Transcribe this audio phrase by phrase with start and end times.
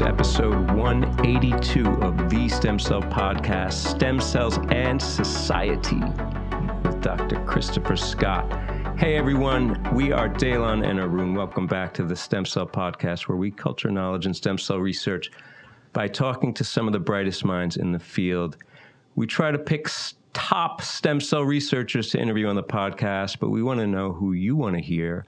[0.00, 6.00] is episode 182 of the Stem Cell Podcast Stem Cells and Society
[6.84, 7.44] with Dr.
[7.44, 8.50] Christopher Scott.
[8.98, 11.34] Hey everyone, we are Daylon and Arun.
[11.34, 15.30] Welcome back to the Stem Cell Podcast, where we culture knowledge and stem cell research
[15.92, 18.56] by talking to some of the brightest minds in the field.
[19.16, 19.88] We try to pick
[20.32, 24.32] top stem cell researchers to interview on the podcast, but we want to know who
[24.32, 25.26] you want to hear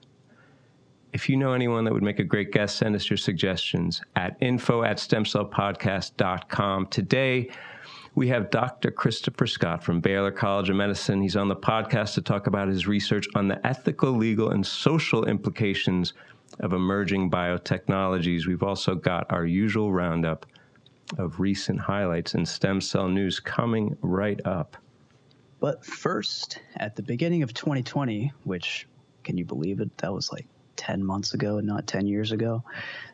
[1.12, 4.36] if you know anyone that would make a great guest, send us your suggestions at
[4.40, 6.86] info at stemcellpodcast.com.
[6.86, 7.50] Today,
[8.14, 8.90] we have Dr.
[8.90, 11.20] Christopher Scott from Baylor College of Medicine.
[11.20, 15.26] He's on the podcast to talk about his research on the ethical, legal, and social
[15.26, 16.14] implications
[16.60, 18.46] of emerging biotechnologies.
[18.46, 20.46] We've also got our usual roundup
[21.18, 24.76] of recent highlights in stem cell news coming right up.
[25.60, 28.86] But first, at the beginning of 2020, which
[29.24, 29.96] can you believe it?
[29.98, 32.64] That was like 10 months ago, and not 10 years ago.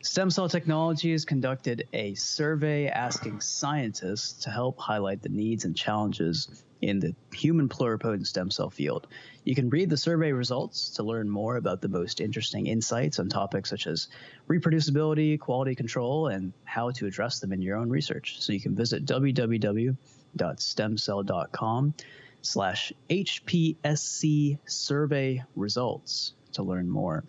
[0.02, 6.62] Stem Cell Technologies conducted a survey asking scientists to help highlight the needs and challenges
[6.80, 9.06] in the human pluripotent stem cell field.
[9.44, 13.28] You can read the survey results to learn more about the most interesting insights on
[13.28, 14.08] topics such as
[14.48, 18.40] reproducibility, quality control, and how to address them in your own research.
[18.40, 21.94] So you can visit www.stemcell.com
[22.40, 27.24] slash HPSC survey results to learn more.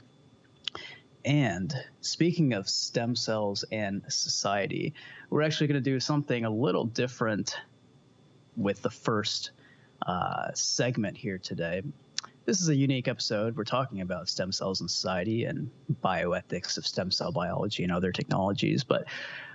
[1.25, 4.93] And speaking of stem cells and society,
[5.29, 7.55] we're actually going to do something a little different
[8.55, 9.51] with the first
[10.05, 11.81] uh, segment here today.
[12.45, 13.55] This is a unique episode.
[13.55, 15.69] We're talking about stem cells and society and
[16.03, 18.83] bioethics of stem cell biology and other technologies.
[18.83, 19.05] But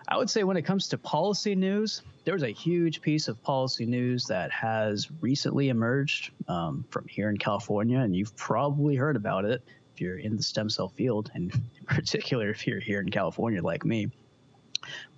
[0.07, 3.87] I would say when it comes to policy news, there's a huge piece of policy
[3.87, 9.45] news that has recently emerged um, from here in California, and you've probably heard about
[9.45, 9.63] it
[9.95, 13.63] if you're in the stem cell field, and in particular if you're here in California
[13.63, 14.11] like me.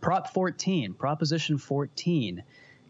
[0.00, 2.42] Prop 14, Proposition 14,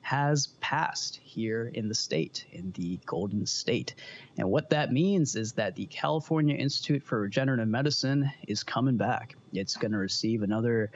[0.03, 3.95] has passed here in the state, in the Golden State.
[4.39, 9.35] And what that means is that the California Institute for Regenerative Medicine is coming back.
[9.53, 10.91] It's going to receive another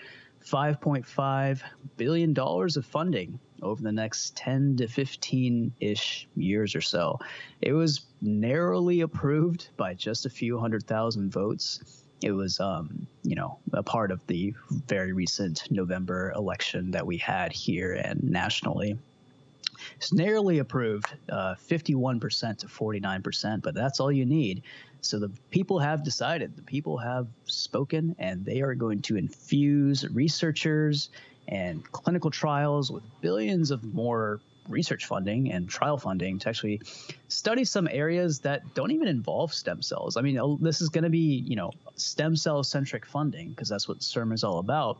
[0.45, 1.61] $5.5
[1.97, 7.19] billion of funding over the next 10 to 15 ish years or so.
[7.61, 12.05] It was narrowly approved by just a few hundred thousand votes.
[12.23, 14.55] It was, um, you know, a part of the
[14.87, 18.99] very recent November election that we had here and nationally.
[20.01, 24.63] It's narrowly approved, uh, 51% to 49%, but that's all you need.
[25.03, 30.09] So the people have decided, the people have spoken, and they are going to infuse
[30.09, 31.11] researchers
[31.49, 34.41] and clinical trials with billions of more
[34.71, 36.81] research funding and trial funding to actually
[37.29, 40.17] study some areas that don't even involve stem cells.
[40.17, 43.87] I mean, this is going to be, you know, stem cell centric funding because that's
[43.87, 44.99] what CIRM is all about.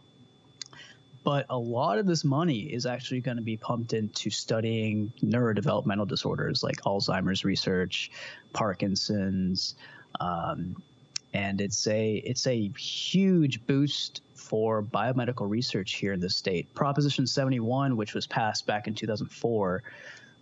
[1.23, 6.09] But a lot of this money is actually going to be pumped into studying neurodevelopmental
[6.09, 8.11] disorders like Alzheimer's research,
[8.53, 9.75] Parkinson's,
[10.19, 10.83] um,
[11.33, 16.75] and it's a it's a huge boost for biomedical research here in the state.
[16.75, 19.83] Proposition 71, which was passed back in 2004,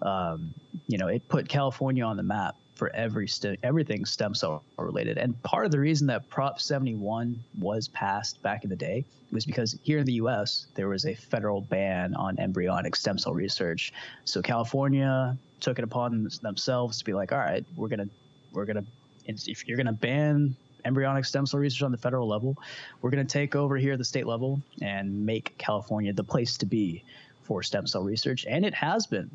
[0.00, 0.54] um,
[0.86, 5.18] you know, it put California on the map for every st- everything stem cell related.
[5.18, 9.44] And part of the reason that Prop 71 was passed back in the day was
[9.44, 10.68] because here in the U.S.
[10.74, 13.92] there was a federal ban on embryonic stem cell research.
[14.24, 18.08] So California took it upon themselves to be like, all right, we're gonna
[18.52, 18.84] we're gonna
[19.26, 22.56] if you're gonna ban embryonic stem cell research on the federal level.
[23.02, 26.66] We're to take over here at the state level and make California the place to
[26.66, 27.04] be
[27.42, 28.46] for stem cell research.
[28.48, 29.30] And it has been.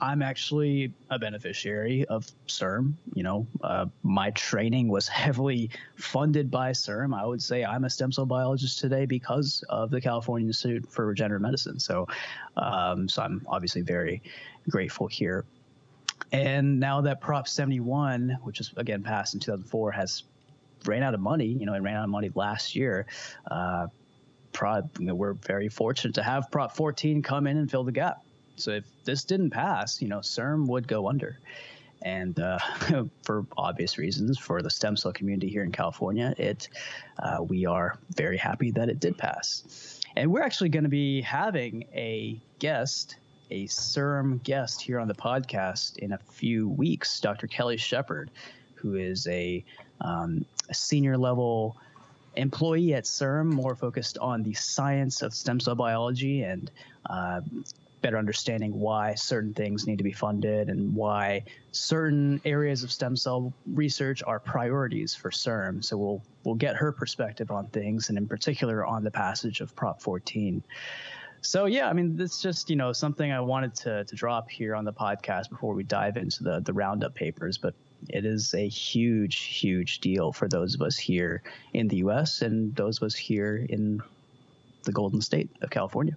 [0.00, 2.94] I'm actually a beneficiary of CIRM.
[3.14, 7.18] You know, uh, my training was heavily funded by CIRM.
[7.18, 11.06] I would say I'm a stem cell biologist today because of the California Institute for
[11.06, 11.78] Regenerative Medicine.
[11.80, 12.06] So,
[12.56, 14.22] um, so I'm obviously very
[14.68, 15.44] grateful here.
[16.32, 20.24] And now that Prop 71, which was again passed in 2004, has
[20.84, 21.46] ran out of money.
[21.46, 23.06] You know, it ran out of money last year.
[23.50, 23.88] Uh,
[24.52, 27.92] Prop, you know, we're very fortunate to have Prop 14 come in and fill the
[27.92, 28.22] gap.
[28.58, 31.38] So if this didn't pass, you know, CIRM would go under.
[32.02, 32.58] And uh,
[33.22, 36.68] for obvious reasons, for the stem cell community here in California, it
[37.18, 40.00] uh, we are very happy that it did pass.
[40.16, 43.16] And we're actually going to be having a guest,
[43.50, 47.46] a CIRM guest here on the podcast in a few weeks, Dr.
[47.46, 48.30] Kelly Shepard,
[48.74, 49.64] who is a
[50.00, 51.76] um, a senior level
[52.36, 56.70] employee at CIRM, more focused on the science of stem cell biology and
[57.10, 57.40] uh,
[58.00, 63.16] better understanding why certain things need to be funded and why certain areas of stem
[63.16, 65.84] cell research are priorities for CIRM.
[65.84, 69.74] So we'll we'll get her perspective on things, and in particular on the passage of
[69.74, 70.62] Prop 14.
[71.40, 74.74] So yeah, I mean, it's just you know something I wanted to to drop here
[74.74, 77.74] on the podcast before we dive into the the roundup papers, but.
[78.10, 81.42] It is a huge, huge deal for those of us here
[81.74, 82.42] in the U.S.
[82.42, 84.00] and those of us here in
[84.84, 86.16] the Golden State of California.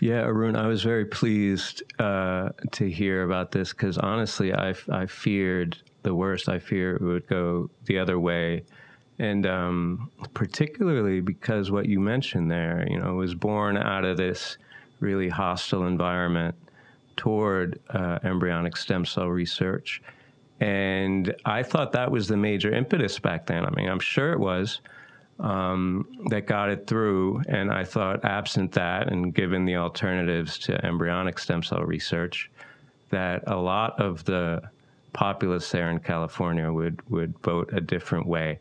[0.00, 5.06] Yeah, Arun, I was very pleased uh, to hear about this because honestly, I, I
[5.06, 6.48] feared the worst.
[6.48, 8.64] I fear it would go the other way.
[9.18, 14.56] And um, particularly because what you mentioned there, you know, was born out of this
[15.00, 16.54] really hostile environment
[17.16, 20.00] toward uh, embryonic stem cell research.
[20.60, 23.64] And I thought that was the major impetus back then.
[23.64, 24.80] I mean, I'm sure it was
[25.40, 27.42] um, that got it through.
[27.48, 32.50] And I thought, absent that, and given the alternatives to embryonic stem cell research,
[33.10, 34.62] that a lot of the
[35.12, 38.58] populace there in California would, would vote a different way.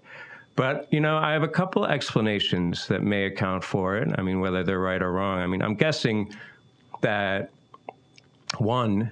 [0.56, 4.10] But, you know, I have a couple explanations that may account for it.
[4.18, 5.40] I mean, whether they're right or wrong.
[5.40, 6.34] I mean, I'm guessing
[7.02, 7.52] that
[8.58, 9.12] one,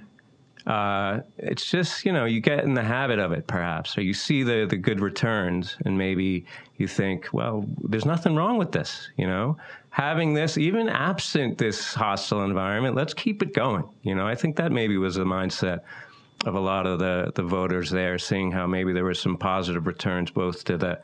[0.66, 4.12] uh, it's just you know you get in the habit of it perhaps or you
[4.12, 6.44] see the the good returns and maybe
[6.76, 9.56] you think well there's nothing wrong with this you know?
[9.90, 14.26] Having this even absent this hostile environment let's keep it going you know?
[14.26, 15.80] I think that maybe was the mindset
[16.44, 19.86] of a lot of the the voters there seeing how maybe there were some positive
[19.86, 20.98] returns both to the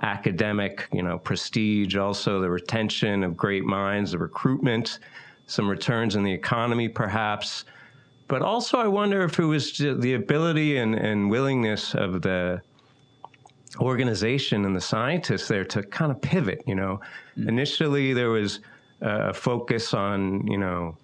[0.00, 5.00] academic you know prestige also the retention of great minds the recruitment
[5.48, 7.64] some returns in the economy perhaps
[8.28, 12.60] but also, I wonder if it was the ability and, and willingness of the
[13.80, 16.62] organization and the scientists there to kind of pivot.
[16.66, 17.00] You know,
[17.36, 17.48] mm.
[17.48, 18.60] initially there was
[19.00, 20.96] a focus on you know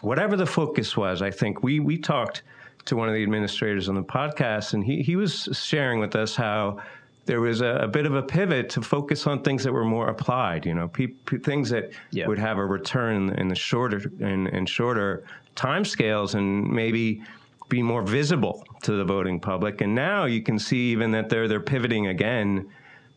[0.00, 1.20] whatever the focus was.
[1.20, 2.42] I think we we talked
[2.86, 6.34] to one of the administrators on the podcast, and he he was sharing with us
[6.34, 6.80] how
[7.26, 10.08] there was a, a, bit of a pivot to focus on things that were more
[10.08, 10.64] applied.
[10.64, 12.26] You know, pe- pe- things that yeah.
[12.26, 15.24] would have a return in the shorter in, in shorter
[15.60, 17.22] timescales and maybe
[17.68, 19.82] be more visible to the voting public.
[19.82, 22.68] And now you can see even that they're they're pivoting again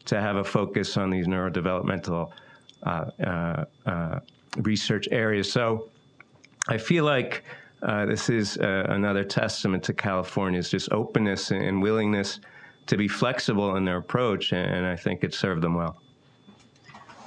[0.05, 2.31] to have a focus on these neurodevelopmental
[2.83, 4.19] uh, uh, uh,
[4.57, 5.51] research areas.
[5.51, 5.89] So
[6.67, 7.43] I feel like
[7.81, 12.39] uh, this is uh, another testament to California's just openness and willingness
[12.87, 16.01] to be flexible in their approach, and I think it served them well.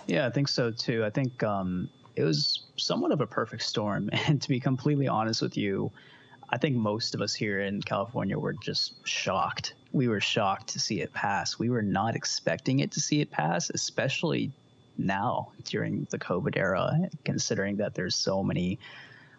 [0.06, 1.02] Yeah, I think so too.
[1.04, 4.10] I think um, it was somewhat of a perfect storm.
[4.26, 5.92] And to be completely honest with you,
[6.50, 9.74] I think most of us here in California were just shocked.
[9.92, 11.58] We were shocked to see it pass.
[11.58, 14.52] We were not expecting it to see it pass, especially
[14.98, 16.92] now during the COVID era,
[17.24, 18.78] considering that there's so many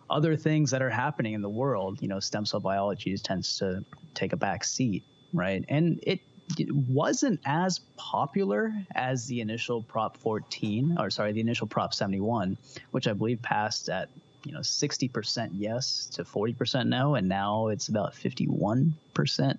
[0.10, 2.02] other things that are happening in the world.
[2.02, 5.04] You know, stem cell biology tends to take a back seat,
[5.34, 5.64] right?
[5.70, 6.20] And it
[6.58, 12.58] it wasn't as popular as the initial Prop 14, or sorry, the initial Prop 71,
[12.92, 14.10] which I believe passed at
[14.44, 19.58] you know 60% yes to 40% no, and now it's about 51%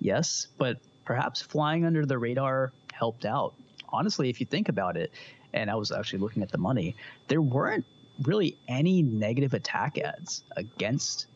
[0.00, 0.46] yes.
[0.58, 3.54] But perhaps flying under the radar helped out.
[3.90, 5.12] Honestly, if you think about it,
[5.52, 6.96] and I was actually looking at the money,
[7.28, 7.84] there weren't
[8.22, 11.26] really any negative attack ads against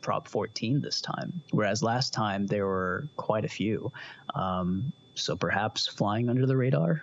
[0.00, 3.92] Prop 14 this time, whereas last time there were quite a few.
[4.34, 7.02] Um, so perhaps flying under the radar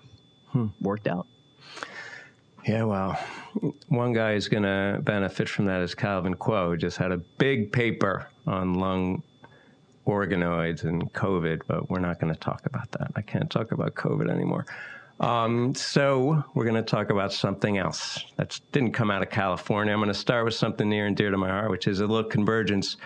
[0.51, 0.67] hmm.
[0.79, 1.27] worked out.
[2.65, 3.19] Yeah, well,
[3.89, 6.35] one guy who's going to benefit from that is Calvin.
[6.39, 9.21] Who just had a big paper on lung
[10.07, 13.11] organoids and COVID, but we're not going to talk about that.
[13.15, 14.65] I can't talk about COVID anymore.
[15.19, 19.93] Um, so we're going to talk about something else that didn't come out of California.
[19.93, 22.07] I'm going to start with something near and dear to my heart, which is a
[22.07, 22.97] little convergence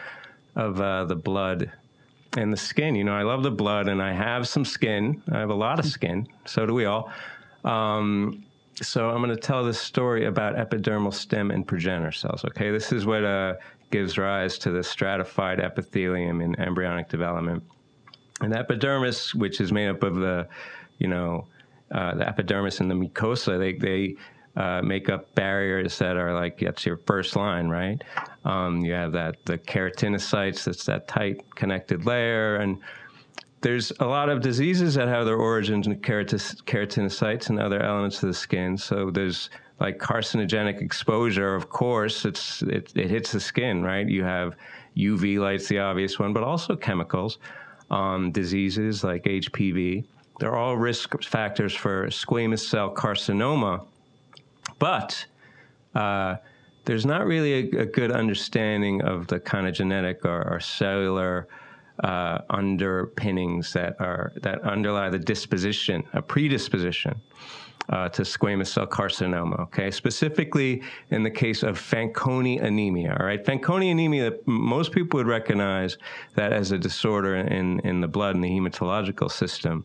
[0.55, 1.71] of uh, the blood
[2.35, 2.95] and the skin.
[2.95, 5.21] You know, I love the blood, and I have some skin.
[5.31, 6.27] I have a lot of skin.
[6.45, 7.11] So do we all.
[7.63, 8.43] Um,
[8.81, 12.43] so I'm going to tell this story about epidermal stem and progenitor cells.
[12.45, 13.55] Okay, this is what uh,
[13.91, 17.63] gives rise to the stratified epithelium in embryonic development.
[18.41, 20.47] And epidermis, which is made up of the,
[20.97, 21.45] you know,
[21.91, 24.15] uh, the epidermis and the mucosa, they, they
[24.55, 28.03] uh, make up barriers that are like that's your first line, right?
[28.45, 32.79] Um, you have that the keratinocytes, that's that tight connected layer, and
[33.61, 38.23] there's a lot of diseases that have their origins in keratis- keratinocytes and other elements
[38.23, 38.77] of the skin.
[38.77, 44.07] So there's like carcinogenic exposure, of course, it's it, it hits the skin, right?
[44.07, 44.55] You have
[44.97, 47.37] UV light's the obvious one, but also chemicals,
[47.89, 50.05] um, diseases like HPV.
[50.39, 53.85] They're all risk factors for squamous cell carcinoma.
[54.79, 55.25] But
[55.93, 56.37] uh,
[56.85, 61.47] there's not really a, a good understanding of the kind of genetic or, or cellular
[62.03, 67.19] uh, underpinnings that are that underlie the disposition, a predisposition
[67.89, 69.59] uh, to squamous cell carcinoma.
[69.59, 70.81] Okay, specifically
[71.11, 73.17] in the case of Fanconi anemia.
[73.19, 74.33] All right, Fanconi anemia.
[74.45, 75.97] Most people would recognize
[76.35, 79.83] that as a disorder in in the blood and the hematological system.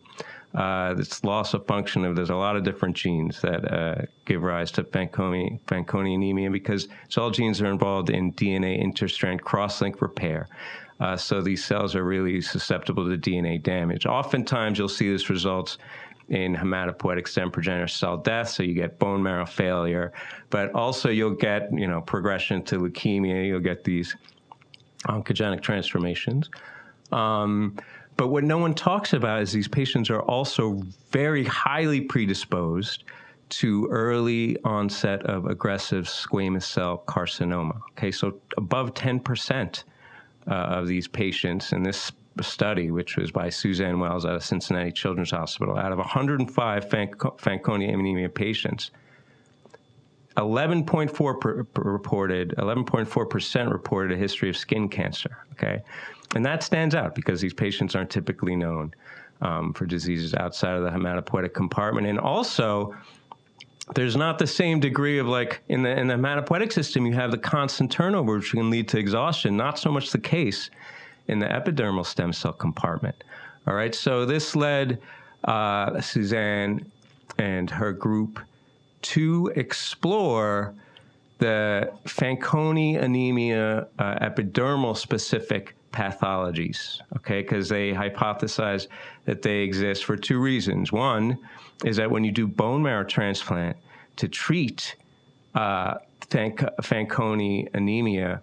[0.55, 4.41] Uh, it's loss of function of there's a lot of different genes that uh, give
[4.41, 10.47] rise to Fanconi, Fanconi anemia because all genes are involved in DNA interstrand cross-link repair.
[11.01, 14.05] Uh, so these cells are really susceptible to DNA damage.
[14.05, 15.77] Oftentimes, you'll see this results
[16.29, 20.13] in hematopoietic stem progenitor cell death, so you get bone marrow failure,
[20.49, 23.45] but also you'll get you know progression to leukemia.
[23.45, 24.15] You'll get these
[25.07, 26.49] oncogenic transformations.
[27.11, 27.77] Um,
[28.17, 30.81] but what no one talks about is these patients are also
[31.11, 33.03] very highly predisposed
[33.49, 37.79] to early onset of aggressive squamous cell carcinoma.
[37.91, 39.83] Okay, so above 10%
[40.47, 45.31] uh, of these patients in this study, which was by Susanne Wells of Cincinnati Children's
[45.31, 48.91] Hospital, out of 105 Fanconi anemia patients,
[50.37, 55.45] 11.4 per, per reported, 11.4 percent reported a history of skin cancer.
[55.53, 55.81] Okay,
[56.35, 58.93] and that stands out because these patients aren't typically known
[59.41, 62.93] um, for diseases outside of the hematopoietic compartment, and also
[63.93, 67.29] there's not the same degree of like in the in the hematopoietic system you have
[67.31, 70.71] the constant turnover which can lead to exhaustion not so much the case
[71.27, 73.23] in the epidermal stem cell compartment
[73.67, 74.99] all right so this led
[75.43, 76.83] uh, susanne
[77.37, 78.39] and her group
[79.05, 80.73] to explore
[81.37, 87.41] the fanconi anemia uh, epidermal specific pathologies, okay?
[87.41, 88.87] Because they hypothesize
[89.25, 90.91] that they exist for two reasons.
[90.91, 91.37] One
[91.83, 93.77] is that when you do bone marrow transplant
[94.17, 94.95] to treat
[95.53, 98.41] uh, Fanconi anemia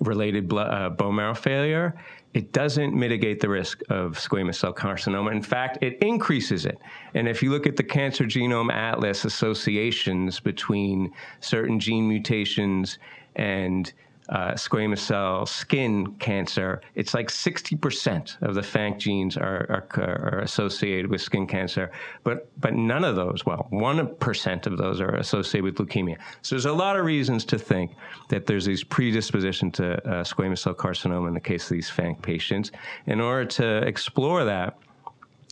[0.00, 1.94] related blood, uh, bone marrow failure,
[2.36, 5.32] it doesn't mitigate the risk of squamous cell carcinoma.
[5.32, 6.78] In fact, it increases it.
[7.14, 12.98] And if you look at the Cancer Genome Atlas associations between certain gene mutations
[13.36, 13.90] and
[14.28, 20.40] uh, squamous cell skin cancer, it's like 60% of the FANC genes are, are, are,
[20.40, 21.90] associated with skin cancer,
[22.24, 26.16] but, but none of those, well, 1% of those are associated with leukemia.
[26.42, 27.92] So there's a lot of reasons to think
[28.28, 32.20] that there's these predisposition to uh, squamous cell carcinoma in the case of these FANC
[32.22, 32.72] patients.
[33.06, 34.78] In order to explore that,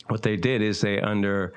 [0.08, 1.54] what they did is they under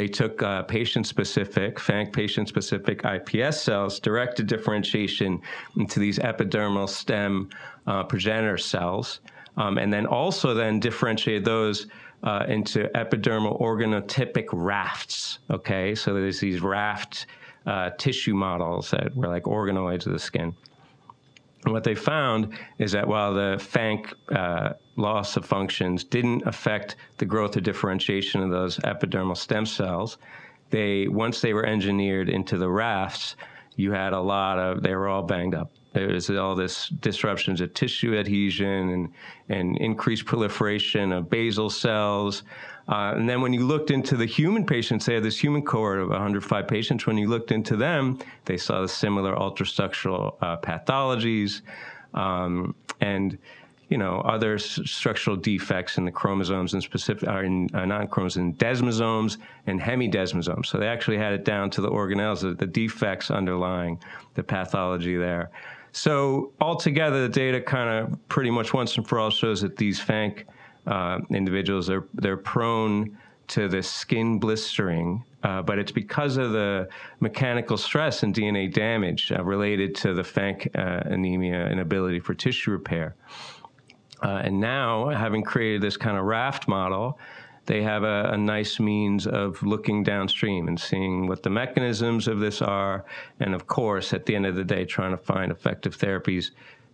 [0.00, 5.42] they took uh, patient-specific, FANC patient-specific iPS cells, directed differentiation
[5.76, 7.50] into these epidermal stem
[7.86, 9.20] uh, progenitor cells,
[9.58, 11.86] um, and then also then differentiated those
[12.22, 15.40] uh, into epidermal organotypic rafts.
[15.50, 17.26] Okay, so there's these raft
[17.66, 20.56] uh, tissue models that were like organoids of the skin.
[21.64, 26.96] And what they found is that while the FANC uh, loss of functions didn't affect
[27.18, 30.18] the growth or differentiation of those epidermal stem cells,
[30.70, 33.36] they once they were engineered into the rafts,
[33.76, 35.70] you had a lot of they were all banged up.
[35.92, 39.12] There was all this disruptions of tissue adhesion and
[39.48, 42.42] and increased proliferation of basal cells.
[42.90, 46.00] Uh, and then when you looked into the human patients, they had this human cohort
[46.00, 47.06] of 105 patients.
[47.06, 51.62] When you looked into them, they saw the similar ultrastructural uh, pathologies
[52.14, 53.38] um, and
[53.88, 58.56] you know other s- structural defects in the chromosomes and specific are in uh, non-chromosomes
[58.56, 63.30] desmosomes and hemidesmosomes so they actually had it down to the organelles the, the defects
[63.30, 63.98] underlying
[64.34, 65.50] the pathology there
[65.90, 70.00] so altogether the data kind of pretty much once and for all shows that these
[70.00, 70.44] fanc
[70.86, 73.16] uh, individuals are they're prone
[73.48, 79.32] to the skin blistering, uh, but it's because of the mechanical stress and DNA damage
[79.32, 83.16] uh, related to the FANC uh, anemia and ability for tissue repair.
[84.22, 87.18] Uh, and now, having created this kind of raft model,
[87.66, 92.38] they have a, a, nice means of looking downstream and seeing what the mechanisms of
[92.38, 93.04] this are,
[93.40, 96.50] and of course, at the end of the day, trying to find effective therapies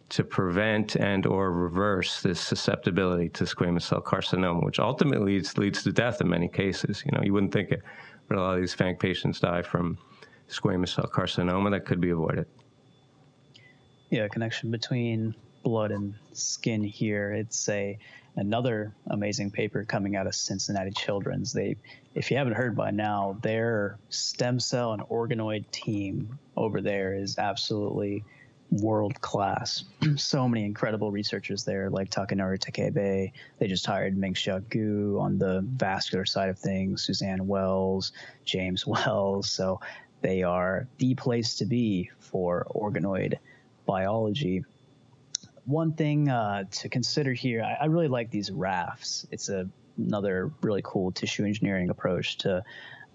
[0.09, 5.83] to prevent and or reverse this susceptibility to squamous cell carcinoma, which ultimately leads, leads
[5.83, 7.03] to death in many cases.
[7.05, 7.83] You know, you wouldn't think it,
[8.29, 9.99] but a lot of these FANC patients die from
[10.49, 12.47] squamous cell carcinoma that could be avoided.
[14.11, 15.35] Yeah, connection between
[15.65, 17.33] blood and skin here.
[17.33, 17.99] It's a
[18.37, 21.53] another amazing paper coming out of Cincinnati Children's.
[21.53, 21.77] They,
[22.15, 27.39] if you haven't heard by now, their stem cell and organoid team over there is
[27.39, 28.25] absolutely
[28.71, 29.85] world class.
[30.17, 33.33] so many incredible researchers there, like Takanori Takebe.
[33.59, 38.13] They just hired Mingxia Gu on the vascular side of things, Susanne Wells,
[38.45, 39.51] James Wells.
[39.51, 39.81] So
[40.21, 43.39] They are the place to be for organoid
[43.87, 44.65] biology.
[45.65, 49.27] One thing uh, to consider here, I, I, really like these rafts.
[49.33, 49.69] It's a,
[49.99, 52.63] another really cool tissue engineering approach to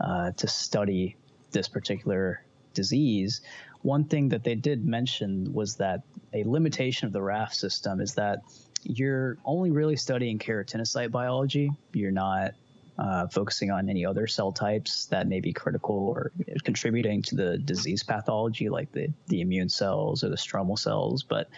[0.02, 1.16] uh, to study
[1.52, 2.44] this particular
[2.74, 3.42] disease.
[3.84, 6.02] One thing that they did mention was that
[6.34, 8.40] a limitation of the raft system is that
[8.84, 11.72] you're only really studying keratinocyte biology.
[11.94, 12.54] You're not
[12.98, 16.32] uh, focusing on any other cell types that may be critical or
[16.64, 21.24] contributing to the disease pathology, like the, the immune cells or the stromal cells.
[21.24, 21.50] But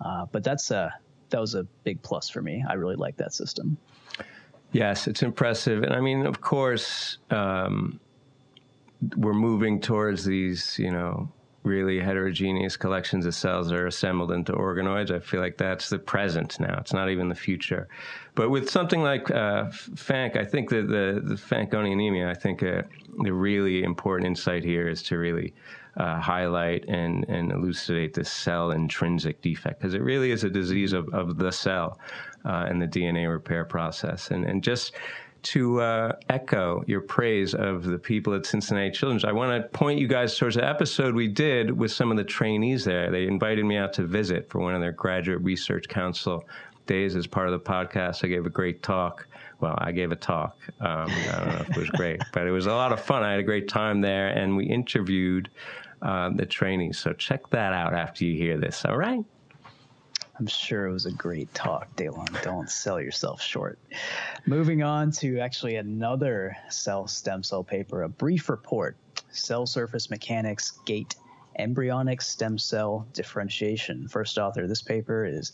[0.00, 0.92] uh, but that's a
[1.30, 2.64] that was a big plus for me.
[2.68, 3.76] I really like that system.
[4.72, 8.00] Yes, it's impressive, and I mean, of course, um,
[9.16, 11.30] we're moving towards these, you know,
[11.62, 15.10] really heterogeneous collections of cells are assembled into organoids.
[15.10, 16.76] I feel like that's the present now.
[16.78, 17.88] It's not even the future.
[18.34, 22.62] But with something like uh, FANC, I think that the, the Fanconi anemia, I think
[22.62, 22.82] uh,
[23.22, 25.54] the really important insight here is to really
[25.96, 30.92] uh, highlight and, and elucidate the cell intrinsic defect because it really is a disease
[30.92, 31.98] of, of the cell
[32.44, 34.30] uh, and the DNA repair process.
[34.30, 34.94] And, and just
[35.42, 39.24] to uh, echo your praise of the people at Cincinnati Children's.
[39.24, 42.24] I want to point you guys towards the episode we did with some of the
[42.24, 43.10] trainees there.
[43.10, 46.44] They invited me out to visit for one of their graduate research council
[46.86, 48.24] days as part of the podcast.
[48.24, 49.26] I gave a great talk.
[49.60, 50.56] Well, I gave a talk.
[50.80, 53.22] Um, I don't know if it was great, but it was a lot of fun.
[53.22, 55.50] I had a great time there, and we interviewed
[56.02, 56.98] uh, the trainees.
[56.98, 58.84] So check that out after you hear this.
[58.84, 59.24] All right.
[60.42, 62.42] I'm sure it was a great talk, Daylon.
[62.42, 63.78] Don't sell yourself short.
[64.44, 68.96] Moving on to actually another cell stem cell paper, a brief report
[69.30, 71.14] Cell Surface Mechanics Gate
[71.60, 74.08] Embryonic Stem Cell Differentiation.
[74.08, 75.52] First author of this paper is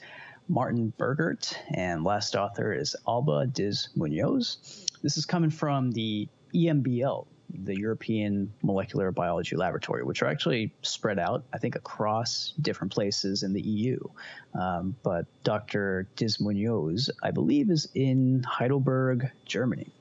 [0.49, 4.87] Martin Bergert, and last author is Alba Diz Munoz.
[5.03, 11.19] This is coming from the EMBL, the European Molecular Biology Laboratory, which are actually spread
[11.19, 13.99] out, I think, across different places in the EU.
[14.55, 16.09] Um, but Dr.
[16.17, 19.93] Diz Munoz, I believe, is in Heidelberg, Germany.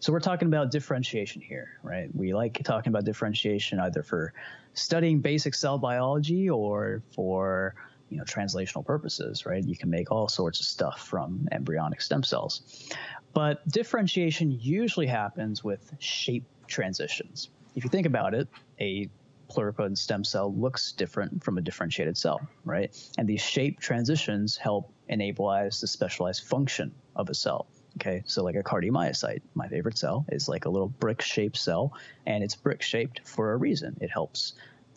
[0.00, 2.14] So we're talking about differentiation here, right?
[2.14, 4.32] We like talking about differentiation either for
[4.74, 7.74] studying basic cell biology or for
[8.10, 9.64] you know translational purposes, right?
[9.64, 12.88] You can make all sorts of stuff from embryonic stem cells.
[13.32, 17.48] But differentiation usually happens with shape transitions.
[17.76, 18.48] If you think about it,
[18.80, 19.08] a
[19.48, 22.96] pluripotent stem cell looks different from a differentiated cell, right?
[23.18, 27.66] And these shape transitions help enableize the specialized function of a cell.
[27.96, 31.92] Okay, so like a cardiomyocyte, my favorite cell, is like a little brick shaped cell,
[32.24, 33.96] and it's brick shaped for a reason.
[34.00, 34.54] It helps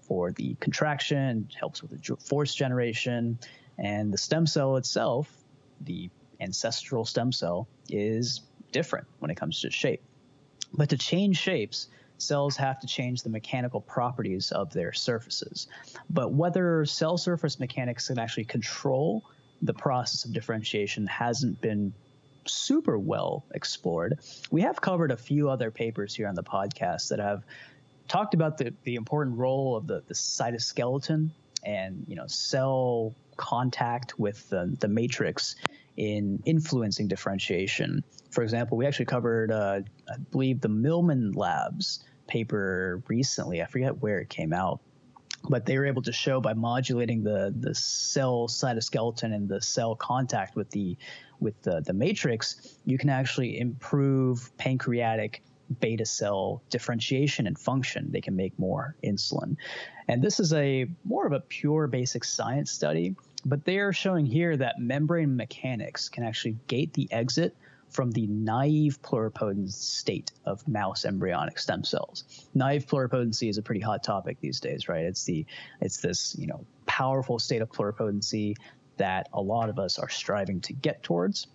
[0.08, 3.40] for the contraction, helps with the force generation,
[3.78, 5.30] and the stem cell itself,
[5.82, 10.02] the ancestral stem cell is different when it comes to shape.
[10.74, 11.88] But to change shapes,
[12.18, 15.68] cells have to change the mechanical properties of their surfaces.
[16.10, 19.24] But whether cell surface mechanics can actually control
[19.62, 21.94] the process of differentiation hasn't been
[22.46, 24.20] super well explored.
[24.52, 27.44] We have covered a few other papers here on the podcast that have
[28.08, 31.30] talked about the, the important role of the, the cytoskeleton
[31.66, 35.56] and you know cell contact with the, the matrix
[35.98, 38.04] in influencing differentiation.
[38.32, 43.62] For example, we actually covered, uh, I believe, the Millman Labs paper recently.
[43.62, 44.82] I forget where it came out,
[45.50, 49.96] but they were able to show by modulating the the cell cytoskeleton and the cell
[49.96, 50.98] contact with the
[51.40, 55.44] with the, the matrix, you can actually improve pancreatic
[55.80, 58.12] beta cell differentiation and function.
[58.12, 59.58] They can make more insulin.
[60.08, 64.26] And this is a more of a pure basic science study but they are showing
[64.26, 67.56] here that membrane mechanics can actually gate the exit
[67.90, 72.48] from the naive pluripotent state of mouse embryonic stem cells.
[72.56, 75.06] Naive pluripotency is a pretty hot topic these days, right?
[75.06, 75.46] It's the
[75.80, 78.56] it's this, you know, powerful state of pluripotency
[78.98, 81.48] that a lot of us are striving to get towards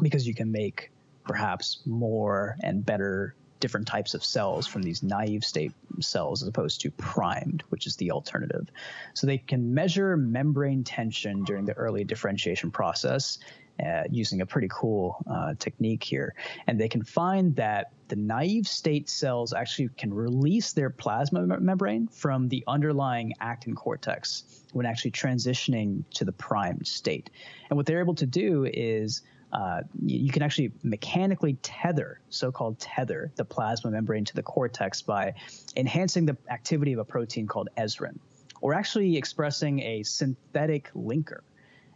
[0.00, 0.90] because you can make
[1.24, 6.80] perhaps more and better different types of cells from these naive state cells as opposed
[6.82, 8.68] to primed, which is the alternative.
[9.14, 13.38] So they can measure membrane tension during the early differentiation process
[13.84, 16.34] uh, using a pretty cool uh, technique here.
[16.66, 22.08] And they can find that the naive state cells actually can release their plasma membrane
[22.08, 27.30] from the underlying actin cortex when actually transitioning to the primed state.
[27.70, 33.32] And what they're able to do is uh, you can actually mechanically tether, so-called tether,
[33.36, 35.34] the plasma membrane to the cortex by
[35.76, 38.18] enhancing the activity of a protein called ezrin,
[38.60, 41.40] or actually expressing a synthetic linker.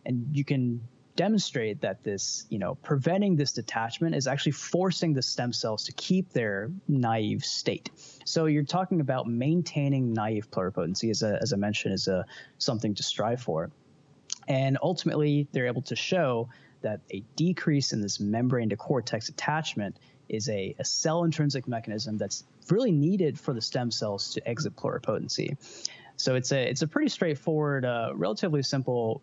[0.07, 0.81] And you can
[1.15, 5.93] demonstrate that this, you know, preventing this detachment is actually forcing the stem cells to
[5.93, 7.91] keep their naive state.
[8.25, 12.25] So you're talking about maintaining naive pluripotency, as, a, as I mentioned, is a
[12.57, 13.71] something to strive for.
[14.49, 16.49] And ultimately, they're able to show
[16.83, 19.97] that a decrease in this membrane to cortex attachment
[20.29, 24.75] is a, a cell intrinsic mechanism that's really needed for the stem cells to exit
[24.77, 25.57] pluripotency.
[26.17, 29.23] So it's a it's a pretty straightforward, uh, relatively simple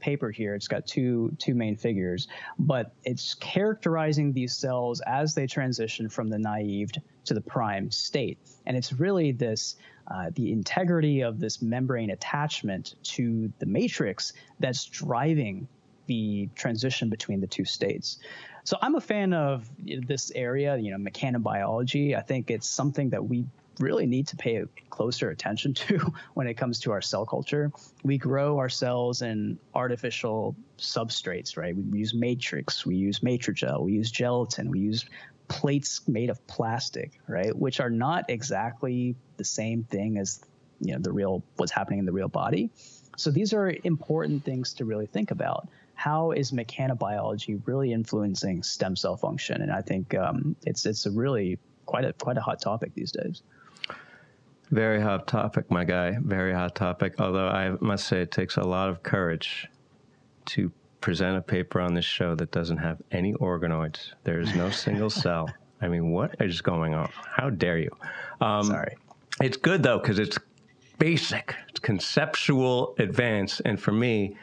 [0.00, 0.54] paper here.
[0.54, 6.28] It's got two two main figures, but it's characterizing these cells as they transition from
[6.28, 6.90] the naive
[7.26, 9.76] to the prime state, and it's really this.
[10.06, 15.66] Uh, the integrity of this membrane attachment to the matrix that's driving
[16.06, 18.18] the transition between the two states.
[18.64, 22.16] So I'm a fan of this area, you know, mechanobiology.
[22.16, 23.44] I think it's something that we
[23.78, 25.98] really need to pay closer attention to
[26.34, 27.72] when it comes to our cell culture.
[28.02, 31.76] We grow our cells in artificial substrates, right?
[31.76, 35.04] We use matrix, we use matrigel, we use gelatin, we use
[35.48, 37.54] plates made of plastic, right?
[37.56, 40.40] Which are not exactly the same thing as
[40.80, 42.70] you know the real what's happening in the real body.
[43.16, 45.68] So these are important things to really think about.
[45.94, 49.62] How is mechanobiology really influencing stem cell function?
[49.62, 53.12] And I think um, it's it's a really quite a quite a hot topic these
[53.12, 53.42] days.
[54.70, 56.16] Very hot topic, my guy.
[56.20, 57.14] Very hot topic.
[57.20, 59.68] Although I must say, it takes a lot of courage
[60.46, 64.12] to present a paper on this show that doesn't have any organoids.
[64.24, 65.48] There is no single cell.
[65.80, 67.10] I mean, what is going on?
[67.12, 67.90] How dare you?
[68.40, 68.96] Um, Sorry.
[69.40, 70.38] It's good though because it's
[70.98, 74.36] basic, it's conceptual advance, and for me,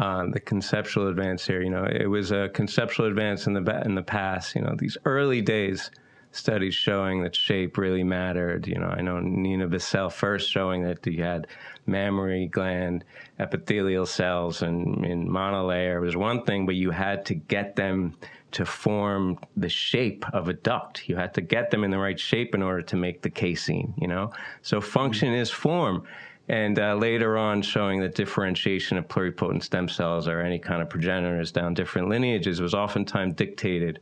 [0.00, 3.94] um, the conceptual advance here, you know, it was a conceptual advance in the in
[3.94, 4.54] the past.
[4.54, 5.90] You know, these early days
[6.32, 8.66] studies showing that shape really mattered.
[8.66, 11.48] You know, I know Mina Bissell first showing that you had
[11.86, 13.04] mammary gland
[13.38, 18.16] epithelial cells and in monolayer was one thing, but you had to get them
[18.52, 21.08] to form the shape of a duct.
[21.08, 23.94] You had to get them in the right shape in order to make the casein,
[23.98, 24.32] you know?
[24.62, 25.42] So function mm-hmm.
[25.42, 26.04] is form.
[26.50, 30.90] And uh, later on, showing that differentiation of pluripotent stem cells or any kind of
[30.90, 34.00] progenitors down different lineages was oftentimes dictated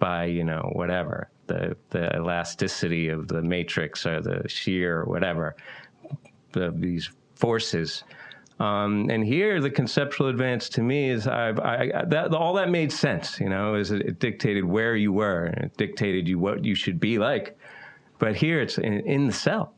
[0.00, 5.54] by, you know, whatever, the, the elasticity of the matrix or the shear or whatever,
[6.50, 8.02] the, these forces.
[8.58, 12.90] Um, and here, the conceptual advance to me is I, I, that, all that made
[12.90, 13.38] sense.
[13.38, 16.74] You know, is it, it, dictated where you were, and it dictated you what you
[16.74, 17.56] should be like.
[18.18, 19.74] But here, it's in, in the cell.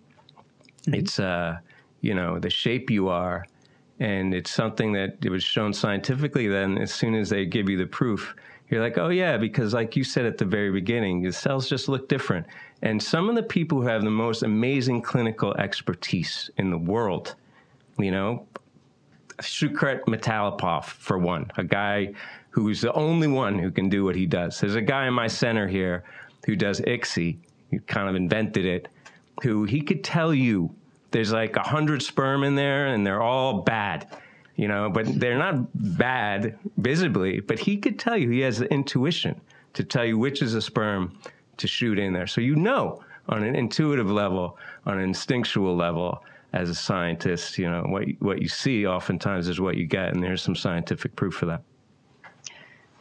[0.84, 0.94] Mm-hmm.
[0.94, 1.58] It's uh,
[2.06, 3.46] you know the shape you are,
[3.98, 6.46] and it's something that it was shown scientifically.
[6.46, 8.34] Then, as soon as they give you the proof,
[8.68, 11.88] you're like, oh yeah, because like you said at the very beginning, the cells just
[11.88, 12.46] look different.
[12.82, 17.34] And some of the people who have the most amazing clinical expertise in the world,
[17.98, 18.46] you know,
[19.38, 22.12] Shoukhrat Mitalipov, for one, a guy
[22.50, 24.60] who's the only one who can do what he does.
[24.60, 26.04] There's a guy in my center here
[26.46, 27.36] who does ICSI,
[27.70, 28.88] he kind of invented it,
[29.42, 30.74] who he could tell you
[31.10, 34.06] there's like a hundred sperm in there and they're all bad
[34.56, 38.72] you know, but they're not bad visibly, but he could tell you, he has the
[38.72, 39.38] intuition
[39.74, 41.18] to tell you which is a sperm
[41.58, 42.26] to shoot in there.
[42.26, 47.68] So you know on an intuitive level, on an instinctual level, as a scientist, you
[47.68, 51.34] know, what, what you see oftentimes is what you get, and there's some scientific proof
[51.34, 51.62] for that.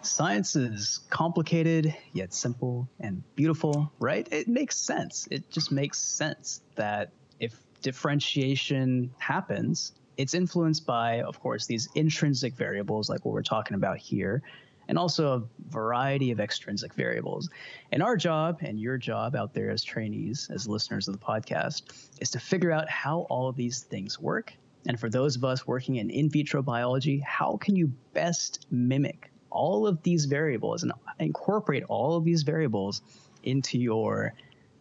[0.01, 4.27] Science is complicated yet simple and beautiful, right?
[4.31, 5.27] It makes sense.
[5.31, 12.55] It just makes sense that if differentiation happens, it's influenced by, of course, these intrinsic
[12.55, 14.41] variables like what we're talking about here,
[14.87, 17.47] and also a variety of extrinsic variables.
[17.91, 21.83] And our job and your job out there as trainees, as listeners of the podcast,
[22.19, 24.51] is to figure out how all of these things work.
[24.87, 29.31] And for those of us working in in vitro biology, how can you best mimic
[29.51, 33.03] all of these variables and incorporate all of these variables
[33.43, 34.33] into your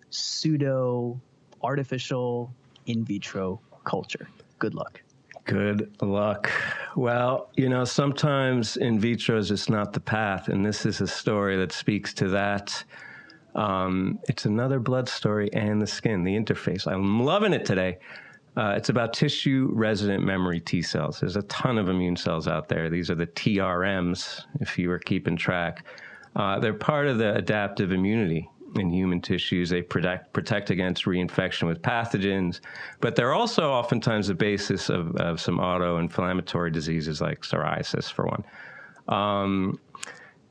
[0.08, 1.20] pseudo
[1.62, 2.54] artificial
[2.86, 4.28] in vitro culture?
[4.58, 5.00] Good luck.
[5.44, 6.50] Good luck.
[6.96, 11.06] Well, you know, sometimes in vitro is just not the path, and this is a
[11.06, 12.82] story that speaks to that.
[13.54, 16.90] Um, it's another blood story and the skin, the interface.
[16.90, 17.98] I'm loving it today.
[18.56, 21.20] Uh, it's about tissue resident memory T cells.
[21.20, 22.88] There's a ton of immune cells out there.
[22.88, 25.84] These are the TRMs, if you were keeping track.
[26.36, 29.70] Uh, they're part of the adaptive immunity in human tissues.
[29.70, 32.60] They protect, protect against reinfection with pathogens,
[33.00, 38.44] but they're also oftentimes the basis of, of some auto-inflammatory diseases like psoriasis, for one.
[39.08, 39.78] Um,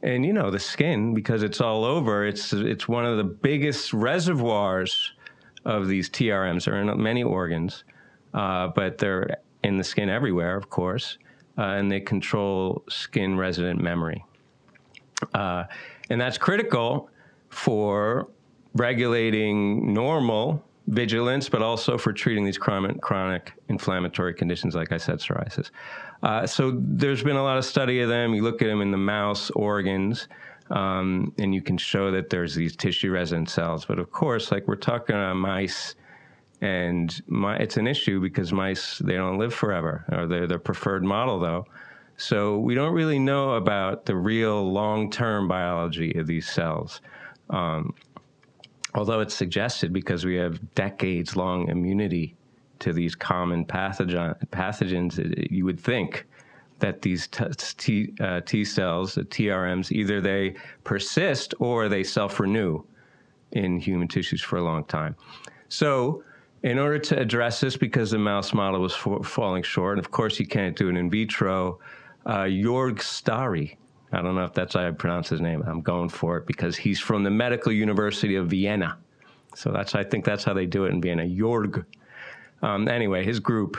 [0.02, 2.26] and you know the skin because it's all over.
[2.26, 5.14] It's it's one of the biggest reservoirs
[5.66, 6.66] of these TRMs.
[6.66, 7.86] They're in many organs,
[8.34, 11.18] uh, but they're in the skin everywhere, of course.
[11.58, 14.24] uh, and they control skin resident memory.
[15.34, 15.66] Uh,
[16.10, 17.10] and that's critical
[17.54, 18.28] for
[18.74, 25.20] regulating normal vigilance, but also for treating these chronic, chronic inflammatory conditions, like I said,
[25.20, 25.70] psoriasis.
[26.24, 28.34] Uh, so there's been a lot of study of them.
[28.34, 30.28] You look at them in the mouse organs,
[30.72, 33.86] um, and you can show that there's these tissue resident cells.
[33.86, 35.96] But of course, like we're talking about mice,
[36.62, 41.04] and my, it's an issue because mice they don't live forever, or they're the preferred
[41.04, 41.66] model though.
[42.18, 47.02] So we don't really know about the real long-term biology of these cells.
[47.50, 47.94] Um,
[48.96, 52.36] although it's suggested because we have decades long immunity
[52.80, 56.26] to these common pathogen, pathogens, it, you would think
[56.80, 57.46] that these t,
[57.78, 62.84] t, uh, T cells, the TRMs, either they persist or they self renew
[63.54, 65.16] in human tissues for a long time.
[65.70, 66.24] So,
[66.64, 70.12] in order to address this, because the mouse model was for, falling short, and of
[70.12, 71.80] course you can't do it in vitro,
[72.26, 73.78] uh, Jorg Stary,
[74.14, 75.64] I don't know if that's how I pronounce his name.
[75.66, 78.98] I'm going for it because he's from the Medical University of Vienna.
[79.56, 81.24] So that's I think that's how they do it in Vienna.
[81.24, 81.86] Jorg.
[82.62, 83.78] Um, anyway, his group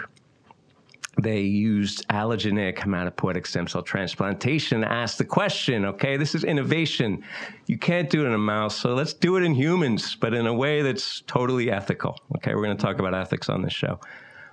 [1.16, 7.22] they used allogeneic hematopoietic stem cell transplantation to ask the question okay, this is innovation.
[7.66, 10.46] You can't do it in a mouse, so let's do it in humans, but in
[10.46, 12.18] a way that's totally ethical.
[12.36, 14.00] Okay, we're going to talk about ethics on this show.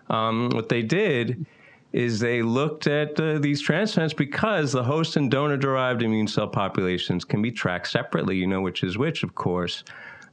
[0.10, 1.46] Um, what they did
[1.94, 6.48] is they looked at uh, these transplants because the host and donor derived immune cell
[6.48, 8.38] populations can be tracked separately.
[8.38, 9.84] You know which is which, of course.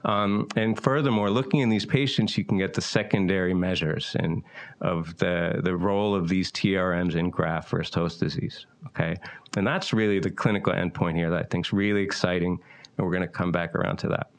[0.05, 4.45] Um, and furthermore, looking in these patients, you can get the secondary measures and
[4.81, 8.67] of the the role of these TRMs in graft versus host disease.
[8.87, 9.17] Okay,
[9.57, 12.61] and that's really the clinical endpoint here that I think is really exciting,
[12.97, 14.31] and we're going to come back around to that.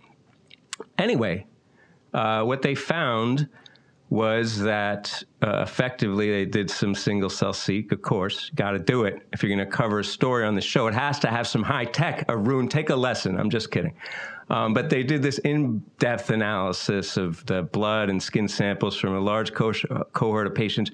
[0.98, 1.46] Anyway,
[2.14, 3.50] uh, what they found
[4.10, 7.92] was that uh, effectively they did some single cell seq.
[7.92, 10.62] Of course, got to do it if you're going to cover a story on the
[10.62, 10.88] show.
[10.88, 12.26] It has to have some high tech.
[12.28, 13.40] Arun, take a lesson.
[13.40, 13.94] I'm just kidding.
[14.50, 19.20] Um, but they did this in-depth analysis of the blood and skin samples from a
[19.20, 19.74] large co-
[20.14, 20.90] cohort of patients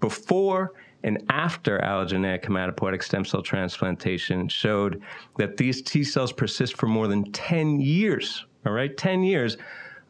[0.00, 5.02] before and after allogeneic hematopoietic stem cell transplantation showed
[5.36, 8.46] that these T cells persist for more than 10 years.
[8.64, 9.58] All right, 10 years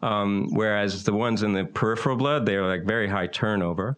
[0.03, 3.97] um, whereas the ones in the peripheral blood, they are like very high turnover.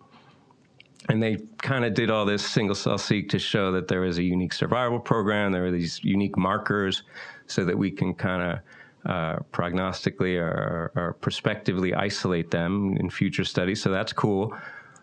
[1.08, 4.18] And they kind of did all this single cell seq to show that there was
[4.18, 5.52] a unique survival program.
[5.52, 7.02] There were these unique markers
[7.46, 8.58] so that we can kind of
[9.06, 13.80] uh, prognostically or, or, prospectively isolate them in future studies.
[13.80, 14.54] So that's cool.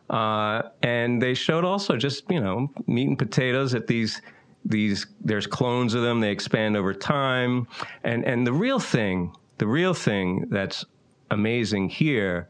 [0.10, 4.22] Uh, and they showed also just, you know, meat and potatoes that these
[4.66, 7.68] these there's clones of them they expand over time
[8.04, 10.86] and and the real thing the real thing that's
[11.32, 12.48] amazing here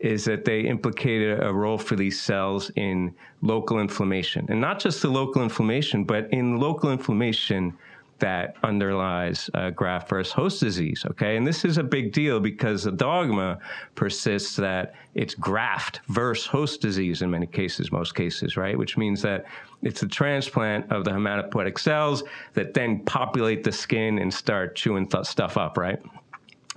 [0.00, 4.46] is that they implicated a role for these cells in local inflammation.
[4.48, 7.76] And not just the local inflammation, but in local inflammation
[8.20, 11.04] that underlies uh, graft versus host disease.
[11.08, 11.36] Okay.
[11.36, 13.58] And this is a big deal because the dogma
[13.94, 18.76] persists that it's graft versus host disease in many cases, most cases, right?
[18.76, 19.46] Which means that
[19.82, 25.06] it's the transplant of the hematopoietic cells that then populate the skin and start chewing
[25.06, 26.00] th- stuff up, right?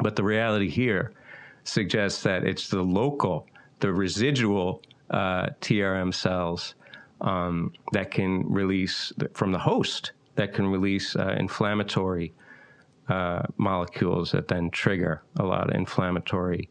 [0.02, 1.14] But the reality here
[1.64, 3.48] suggests that it's the local,
[3.80, 6.76] the residual uh, TRM cells
[7.22, 12.34] um, that can release from the host that can release uh, inflammatory
[13.10, 16.70] uh, molecules that then trigger a lot of inflammatory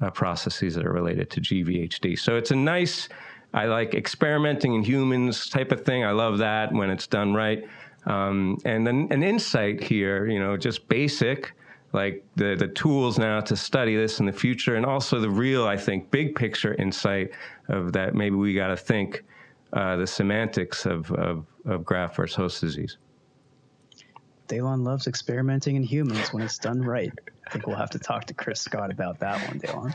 [0.00, 2.18] uh, processes that are related to GVHD.
[2.18, 3.08] So it's a nice,
[3.52, 6.04] I like experimenting in humans type of thing.
[6.04, 7.64] I love that when it's done right.
[8.06, 11.52] Um, and then an insight here, you know, just basic
[11.92, 15.66] like the the tools now to study this in the future, and also the real,
[15.66, 17.32] I think, big picture insight
[17.68, 19.24] of that maybe we got to think
[19.72, 22.98] uh, the semantics of, of of graft versus host disease.
[24.48, 27.12] Daylon loves experimenting in humans when it's done right.
[27.46, 29.94] I think we'll have to talk to Chris Scott about that one, Daylon.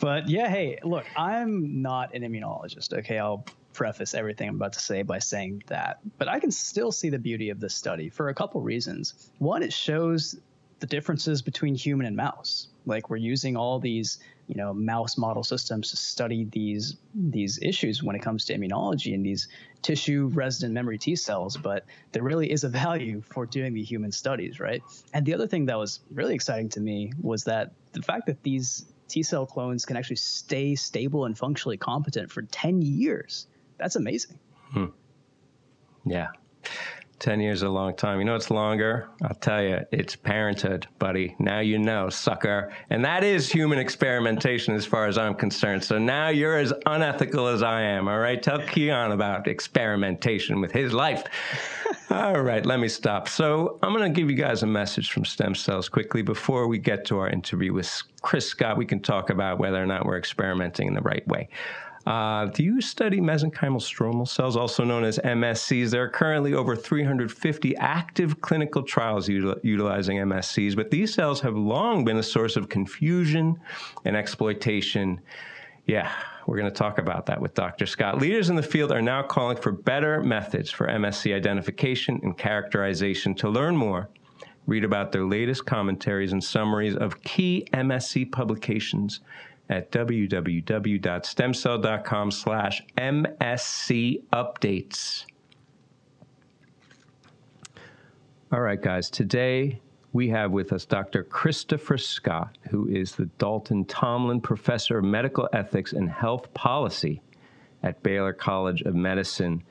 [0.00, 2.92] But yeah, hey, look, I'm not an immunologist.
[2.92, 6.00] Okay, I'll preface everything I'm about to say by saying that.
[6.18, 9.30] But I can still see the beauty of this study for a couple reasons.
[9.38, 10.38] One, it shows
[10.80, 12.68] the differences between human and mouse.
[12.86, 18.02] Like we're using all these, you know, mouse model systems to study these these issues
[18.02, 19.48] when it comes to immunology and these
[19.82, 24.10] tissue resident memory T cells, but there really is a value for doing the human
[24.10, 24.82] studies, right?
[25.12, 28.42] And the other thing that was really exciting to me was that the fact that
[28.42, 33.46] these T cell clones can actually stay stable and functionally competent for 10 years.
[33.76, 34.38] That's amazing.
[34.72, 34.86] Hmm.
[36.06, 36.28] Yeah.
[37.20, 38.18] 10 years is a long time.
[38.18, 39.08] You know it's longer?
[39.22, 41.36] I'll tell you, it's parenthood, buddy.
[41.38, 42.72] Now you know, sucker.
[42.88, 45.84] And that is human experimentation as far as I'm concerned.
[45.84, 48.42] So now you're as unethical as I am, all right?
[48.42, 51.24] Tell Keon about experimentation with his life.
[52.10, 53.28] all right, let me stop.
[53.28, 56.78] So I'm going to give you guys a message from stem cells quickly before we
[56.78, 58.78] get to our interview with Chris Scott.
[58.78, 61.50] We can talk about whether or not we're experimenting in the right way.
[62.06, 65.90] Uh, do you study mesenchymal stromal cells, also known as MSCs?
[65.90, 71.56] There are currently over 350 active clinical trials util- utilizing MSCs, but these cells have
[71.56, 73.60] long been a source of confusion
[74.06, 75.20] and exploitation.
[75.86, 76.10] Yeah,
[76.46, 77.84] we're going to talk about that with Dr.
[77.84, 78.18] Scott.
[78.18, 83.34] Leaders in the field are now calling for better methods for MSC identification and characterization.
[83.36, 84.08] To learn more,
[84.66, 89.20] read about their latest commentaries and summaries of key MSC publications
[89.70, 95.24] at www.stemcell.com slash MSC updates.
[98.52, 99.80] All right, guys, today
[100.12, 101.22] we have with us Dr.
[101.22, 107.22] Christopher Scott, who is the Dalton Tomlin Professor of Medical Ethics and Health Policy
[107.84, 109.62] at Baylor College of Medicine.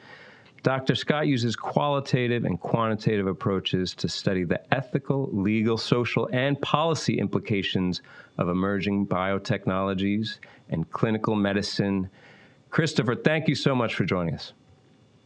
[0.63, 0.95] Dr.
[0.95, 8.01] Scott uses qualitative and quantitative approaches to study the ethical, legal, social, and policy implications
[8.37, 12.09] of emerging biotechnologies and clinical medicine.
[12.69, 14.53] Christopher, thank you so much for joining us.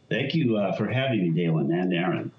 [0.08, 2.30] Thank you uh, for having me, Daylon and Arun.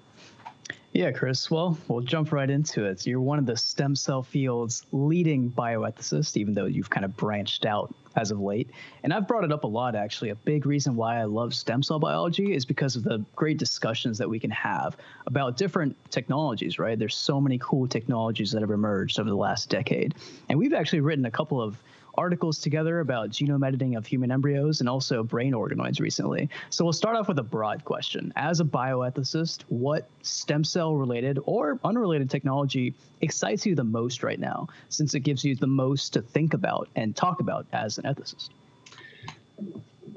[0.92, 1.50] Yeah, Chris.
[1.50, 3.06] Well, we'll jump right into it.
[3.06, 7.66] You're one of the stem cell field's leading bioethicists, even though you've kind of branched
[7.66, 8.70] out as of late.
[9.02, 10.30] And I've brought it up a lot, actually.
[10.30, 14.18] A big reason why I love stem cell biology is because of the great discussions
[14.18, 16.98] that we can have about different technologies, right?
[16.98, 20.14] There's so many cool technologies that have emerged over the last decade.
[20.48, 21.76] And we've actually written a couple of
[22.16, 26.48] articles together about genome editing of human embryos and also brain organoids recently.
[26.70, 28.32] So we'll start off with a broad question.
[28.36, 34.38] As a bioethicist, what stem cell related or unrelated technology excites you the most right
[34.38, 38.04] now, since it gives you the most to think about and talk about as an
[38.04, 38.50] ethicist?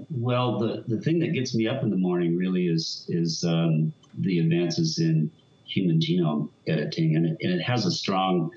[0.10, 3.94] Well, the, the thing that gets me up in the morning really is is um,
[4.18, 5.32] the advances in
[5.66, 8.52] human genome editing, and it, and it has a strong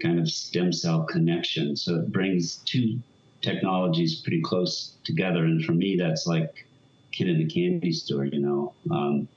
[0.00, 1.76] kind of stem cell connection.
[1.76, 2.98] So it brings two
[3.42, 5.44] technologies pretty close together.
[5.44, 6.66] And for me, that's like
[7.12, 8.74] kid in the candy store, you know.
[8.90, 9.28] Um,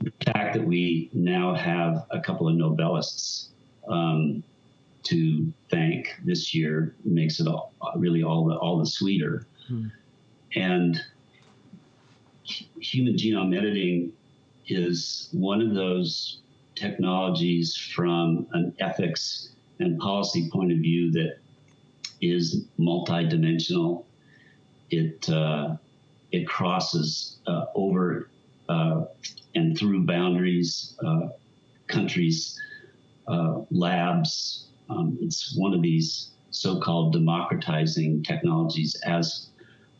[0.00, 3.48] the fact that we now have a couple of Nobelists
[3.88, 4.42] um,
[5.04, 9.46] to thank this year makes it all, really all the all the sweeter.
[9.68, 9.86] Hmm.
[10.56, 11.00] And
[12.44, 14.12] human genome editing
[14.66, 16.40] is one of those
[16.74, 21.38] technologies from an ethics and policy point of view that
[22.20, 24.04] is multidimensional.
[24.90, 25.76] It uh,
[26.32, 28.30] it crosses uh, over
[28.68, 29.04] uh,
[29.54, 31.28] and through boundaries, uh,
[31.86, 32.58] countries,
[33.28, 34.68] uh, labs.
[34.90, 39.48] Um, it's one of these so-called democratizing technologies, as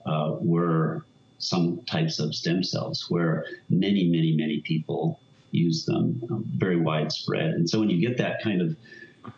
[0.06, 1.04] uh, were
[1.38, 5.20] some types of stem cells, where many, many, many people
[5.54, 7.50] use them, um, very widespread.
[7.54, 8.76] And so when you get that kind of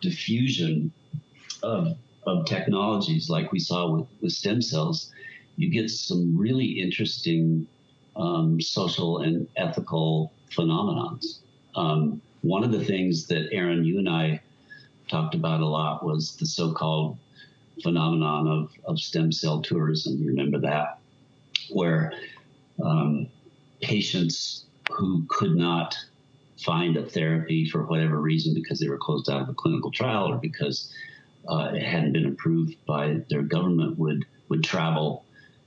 [0.01, 0.91] diffusion
[1.63, 5.11] of, of technologies like we saw with, with stem cells,
[5.55, 7.67] you get some really interesting
[8.15, 11.39] um, social and ethical phenomenons.
[11.75, 14.41] Um, one of the things that Arun, you and I
[15.07, 17.17] talked about a lot was the so-called
[17.81, 20.17] phenomenon of, of stem cell tourism.
[20.17, 20.99] You remember that,
[21.69, 22.13] where
[22.83, 23.27] um,
[23.81, 25.95] patients who could not
[26.57, 30.25] find a therapy for whatever reason because they were closed out of a clinical trial
[30.25, 30.93] or because
[31.47, 35.25] uh, it hadn't been approved by their government would would travel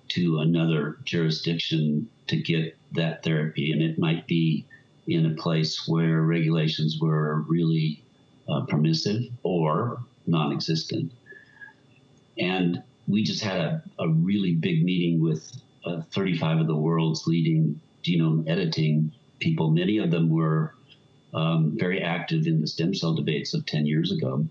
[0.09, 3.73] to another jurisdiction to get that therapy.
[3.73, 4.67] And it might be
[5.07, 8.03] in a place where regulations were really
[8.49, 11.13] uh, permissive or non-existent.
[12.39, 15.53] And we just had a, a really big meeting with
[15.85, 19.71] uh, 35 of the world's leading genome editing people.
[19.71, 20.75] Many of them were
[21.35, 24.47] um, very active in the stem cell debates of 10 years ago.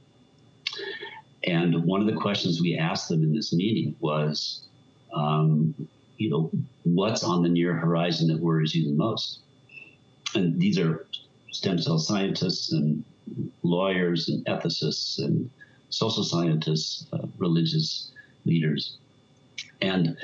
[1.43, 4.67] And one of the questions we asked them in this meeting was,
[5.13, 5.73] um,
[6.17, 6.51] you know,
[6.83, 9.39] what's on the near horizon that worries you the most?
[10.35, 11.07] And these are
[11.51, 13.03] stem cell scientists and
[13.63, 15.49] lawyers and ethicists and
[15.89, 18.11] social scientists, uh, religious
[18.45, 18.97] leaders.
[19.81, 20.17] And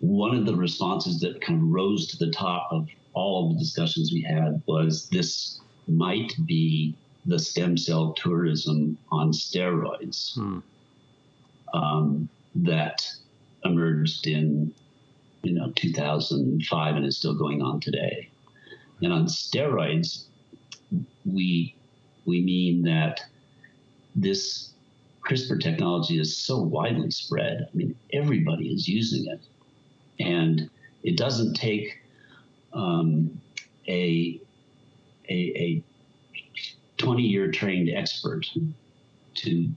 [0.00, 3.58] one of the responses that kind of rose to the top of all of the
[3.58, 6.94] discussions we had was this might be
[7.24, 10.58] the stem cell tourism on steroids hmm.
[11.74, 13.06] um, that
[13.64, 14.72] emerged in
[15.42, 18.28] you know 2005 and is still going on today
[19.02, 20.24] And on steroids,
[21.24, 21.74] we
[22.24, 23.20] we mean that
[24.14, 24.70] this
[25.28, 27.68] CRISPR technology is so widely spread.
[27.72, 29.40] I mean, everybody is using it,
[30.20, 30.70] and
[31.02, 31.98] it doesn't take
[32.72, 33.40] um,
[33.88, 34.40] a,
[35.28, 35.82] a a
[36.98, 38.46] 20 year trained expert
[39.34, 39.68] to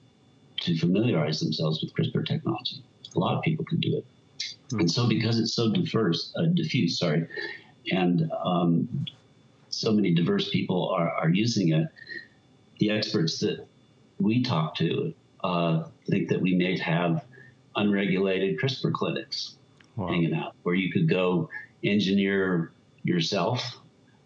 [0.61, 2.83] to familiarize themselves with CRISPR technology.
[3.15, 4.05] A lot of people can do it.
[4.71, 4.81] Hmm.
[4.81, 7.27] And so, because it's so diverse, uh, diffuse, sorry,
[7.91, 9.05] and um,
[9.69, 11.87] so many diverse people are, are using it,
[12.79, 13.65] the experts that
[14.19, 15.13] we talk to
[15.43, 17.25] uh, think that we may have
[17.75, 19.55] unregulated CRISPR clinics
[19.99, 20.07] wow.
[20.07, 21.49] hanging out where you could go
[21.83, 22.71] engineer
[23.03, 23.79] yourself,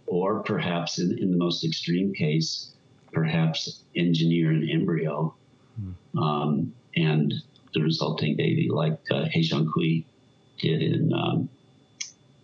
[0.07, 2.71] or perhaps in, in the most extreme case,
[3.11, 5.33] perhaps engineer an embryo
[5.79, 6.19] hmm.
[6.19, 7.33] um, and
[7.73, 10.05] the resulting baby, like uh, He Jiankui
[10.59, 11.49] did in um,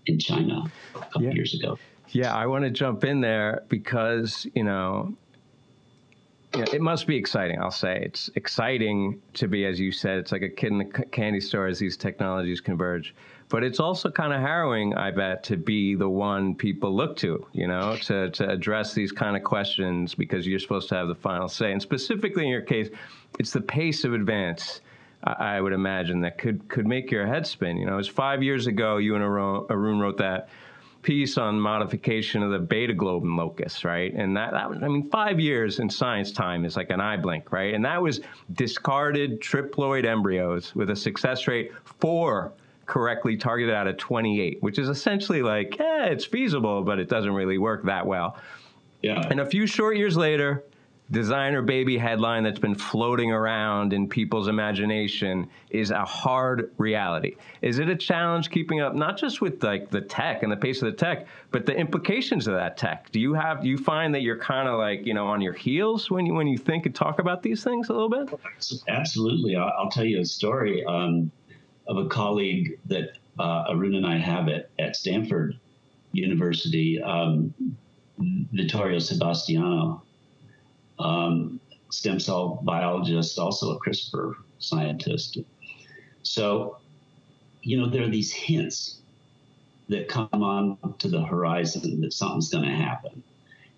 [0.06, 0.64] in China
[0.96, 1.32] a couple yeah.
[1.32, 1.78] years ago.
[2.10, 5.14] Yeah, I want to jump in there because you know
[6.56, 7.62] yeah, it must be exciting.
[7.62, 10.86] I'll say it's exciting to be, as you said, it's like a kid in a
[10.86, 13.14] candy store as these technologies converge.
[13.50, 17.46] But it's also kind of harrowing, I bet, to be the one people look to,
[17.52, 21.16] you know, to, to address these kind of questions because you're supposed to have the
[21.16, 21.72] final say.
[21.72, 22.90] And specifically in your case,
[23.40, 24.82] it's the pace of advance.
[25.24, 27.76] I would imagine that could could make your head spin.
[27.76, 28.98] You know, it was five years ago.
[28.98, 30.48] You and Arun wrote that
[31.02, 34.14] piece on modification of the beta globin locus, right?
[34.14, 37.18] And that, that was, I mean, five years in science time is like an eye
[37.18, 37.74] blink, right?
[37.74, 38.22] And that was
[38.54, 42.54] discarded triploid embryos with a success rate four
[42.86, 47.34] correctly targeted out of 28, which is essentially like, yeah, it's feasible, but it doesn't
[47.34, 48.38] really work that well.
[49.02, 49.26] Yeah.
[49.30, 50.66] And a few short years later,
[51.12, 57.36] designer baby headline that's been floating around in people's imagination is a hard reality.
[57.62, 60.82] Is it a challenge keeping up not just with like the tech and the pace
[60.82, 63.12] of the tech, but the implications of that tech?
[63.12, 65.54] Do you have do you find that you're kind of like, you know, on your
[65.54, 68.30] heels when you when you think and talk about these things a little bit?
[68.88, 69.56] Absolutely.
[69.56, 71.32] I'll, tell you a story um,
[71.88, 75.58] of a colleague that uh, Arun and I have at, at Stanford
[76.12, 77.54] University, um,
[78.20, 80.04] Vittorio Sebastiano
[81.00, 85.38] um, stem cell biologist, also a CRISPR scientist.
[86.24, 86.78] So,
[87.62, 89.00] you know, there are these hints
[89.88, 93.24] that come on to the horizon that something's going to happen.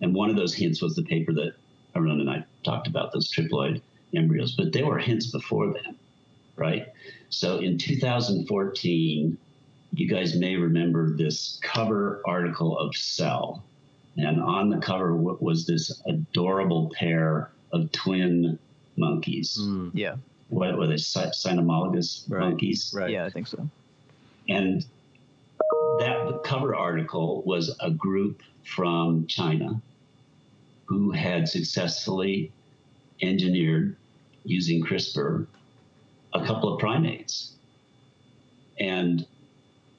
[0.02, 1.54] And one of those hints was the paper that
[1.96, 3.82] Arun and I talked about, those triploid
[4.16, 5.96] embryos, but there were hints before then,
[6.56, 6.88] right?
[7.30, 9.38] So in 2014,
[9.94, 13.64] you guys may remember this cover article of Cell
[14.18, 18.60] and on the cover was this adorable pair of twin
[18.98, 19.58] monkeys.
[19.60, 19.92] Mm.
[19.94, 20.16] Yeah.
[20.50, 20.96] What were they?
[20.96, 22.42] Cynomolgus right.
[22.42, 22.94] monkeys?
[22.96, 23.10] Right.
[23.10, 23.70] Yeah, I think so.
[24.50, 24.86] And
[26.00, 29.82] that cover article was a group from China
[30.86, 32.52] who had successfully
[33.22, 33.96] engineered
[34.44, 35.48] using CRISPR
[36.34, 37.54] a couple of primates.
[38.80, 39.26] And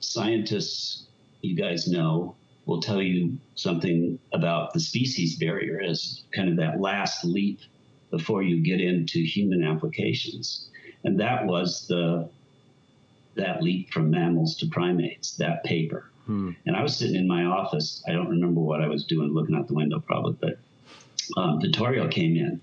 [0.00, 1.04] scientists,
[1.40, 2.34] you guys know,
[2.66, 7.60] will tell you something about the species barrier as kind of that last leap
[8.10, 10.68] before you get into human applications.
[11.04, 12.28] And that was the
[13.34, 16.10] that leap from mammals to primates, that paper.
[16.26, 16.50] Hmm.
[16.66, 18.02] And I was sitting in my office.
[18.06, 20.58] I don't remember what I was doing, looking out the window probably, but
[21.40, 22.60] um, Vittorio came in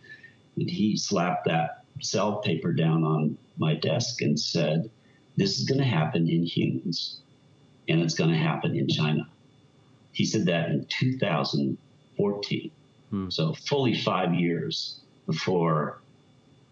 [0.56, 4.89] and he slapped that cell paper down on my desk and said,
[5.36, 7.20] This is going to happen in humans
[7.88, 9.28] and it's going to happen in China.
[10.20, 12.72] He said that in 2014.
[13.10, 13.30] Hmm.
[13.30, 16.02] So fully five years before,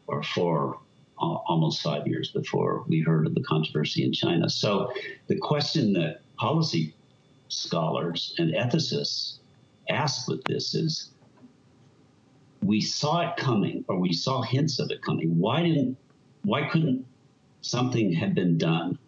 [0.06, 0.82] or four,
[1.18, 4.50] uh, almost five years before we heard of the controversy in China.
[4.50, 4.92] So
[5.28, 6.94] the question that policy
[7.48, 9.38] scholars and ethicists
[9.88, 11.12] ask with this is
[12.62, 15.96] we saw it coming or we saw hints of it coming why didn't
[16.44, 17.06] why couldn't
[17.62, 19.00] something have been done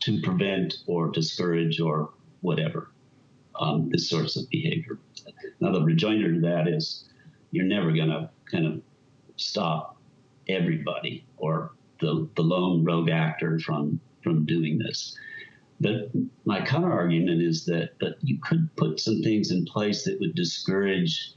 [0.00, 2.10] to prevent or discourage or
[2.42, 2.90] whatever
[3.58, 4.98] um, this sorts of behavior.
[5.60, 7.08] Now, the rejoinder to that is
[7.50, 8.80] you're never going to kind of
[9.36, 9.96] stop
[10.48, 15.16] everybody or the, the lone rogue actor from, from doing this.
[15.80, 16.10] But
[16.44, 20.34] my counter argument is that, that you could put some things in place that would
[20.34, 21.34] discourage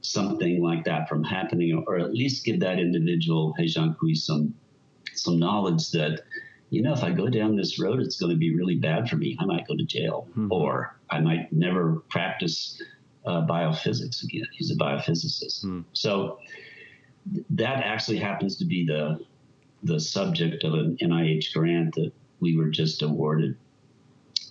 [0.00, 4.54] something like that from happening, or at least give that individual, He Jiankui, some
[5.14, 6.22] some knowledge that
[6.70, 9.16] you know, if I go down this road, it's going to be really bad for
[9.16, 9.36] me.
[9.38, 10.50] I might go to jail, mm-hmm.
[10.50, 12.82] or I might never practice
[13.24, 14.46] uh, biophysics again.
[14.52, 15.64] He's a biophysicist.
[15.64, 15.84] Mm.
[15.92, 16.40] So
[17.50, 19.20] that actually happens to be the
[19.84, 22.10] the subject of an NIH grant that
[22.40, 23.56] we were just awarded,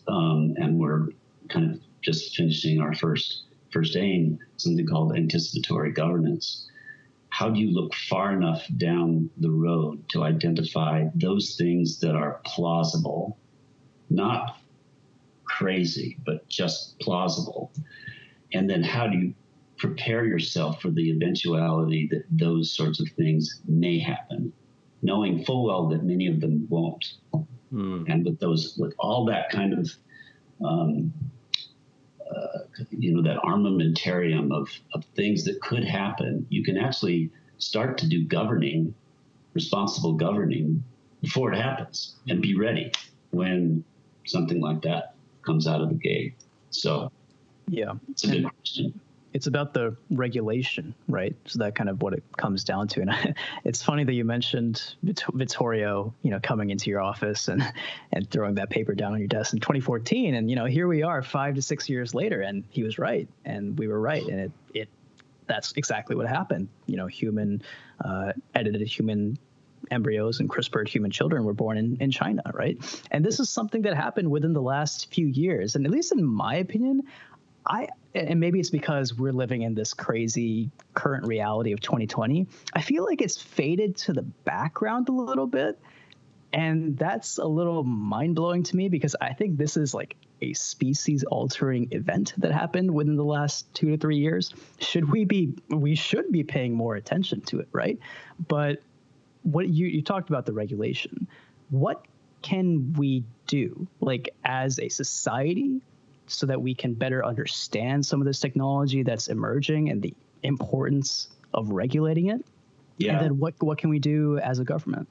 [0.07, 1.09] um, and we're
[1.49, 6.69] kind of just finishing our first first aim, something called anticipatory governance.
[7.29, 12.39] How do you look far enough down the road to identify those things that are
[12.45, 13.39] plausible,
[14.11, 14.62] not
[15.57, 17.71] crazy, but just plausible?
[18.53, 19.33] And then how do you
[19.77, 24.53] prepare yourself for the eventuality that those sorts of things may happen,
[25.01, 27.05] knowing full well that many of them won't?
[27.73, 28.05] Mm.
[28.07, 29.89] And with those, with all that kind of
[30.63, 31.13] um,
[32.33, 37.97] uh, you know that armamentarium of, of things that could happen you can actually start
[37.97, 38.93] to do governing
[39.53, 40.83] responsible governing
[41.21, 42.91] before it happens and be ready
[43.31, 43.83] when
[44.25, 45.12] something like that
[45.43, 46.35] comes out of the gate
[46.69, 47.11] so
[47.67, 48.99] yeah it's a good question
[49.33, 51.35] it's about the regulation, right?
[51.45, 53.01] So that kind of what it comes down to.
[53.01, 53.33] And I,
[53.63, 57.63] it's funny that you mentioned Vittorio, you know, coming into your office and
[58.11, 60.35] and throwing that paper down on your desk in 2014.
[60.35, 63.27] And you know, here we are, five to six years later, and he was right,
[63.43, 64.89] and we were right, and it it
[65.47, 66.67] that's exactly what happened.
[66.85, 67.63] You know, human
[68.05, 69.39] uh, edited human
[69.91, 72.77] embryos and CRISPR human children were born in, in China, right?
[73.11, 75.75] And this is something that happened within the last few years.
[75.75, 77.03] And at least in my opinion,
[77.65, 82.47] I and maybe it's because we're living in this crazy current reality of 2020.
[82.73, 85.79] I feel like it's faded to the background a little bit.
[86.51, 90.53] And that's a little mind blowing to me because I think this is like a
[90.53, 94.53] species altering event that happened within the last two to three years.
[94.79, 97.97] Should we be, we should be paying more attention to it, right?
[98.47, 98.83] But
[99.43, 101.27] what you, you talked about the regulation.
[101.69, 102.05] What
[102.41, 105.81] can we do, like as a society,
[106.27, 110.13] so that we can better understand some of this technology that's emerging and the
[110.43, 112.45] importance of regulating it?
[112.97, 113.13] Yeah.
[113.13, 115.07] And then what what can we do as a government?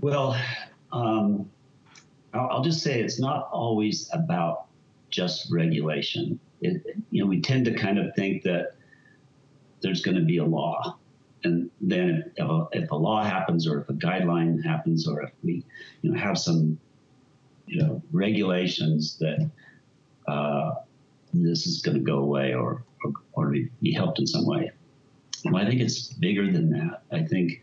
[0.00, 0.36] Well,
[0.92, 1.50] um,
[2.32, 4.66] I'll, just say it's not always about
[5.10, 6.40] just regulation.
[6.60, 8.76] It, you know, we tend to kind of think that
[9.82, 10.96] there's going to be a law,
[11.44, 15.30] and then if a, if a law happens, or if a guideline happens, or if
[15.42, 15.64] we,
[16.02, 16.78] you know, have some
[17.66, 19.50] you know regulations that
[20.28, 20.74] uh,
[21.34, 24.70] this is going to go away or, or, or be helped in some way.
[25.44, 27.02] Well, I think it's bigger than that.
[27.10, 27.62] I think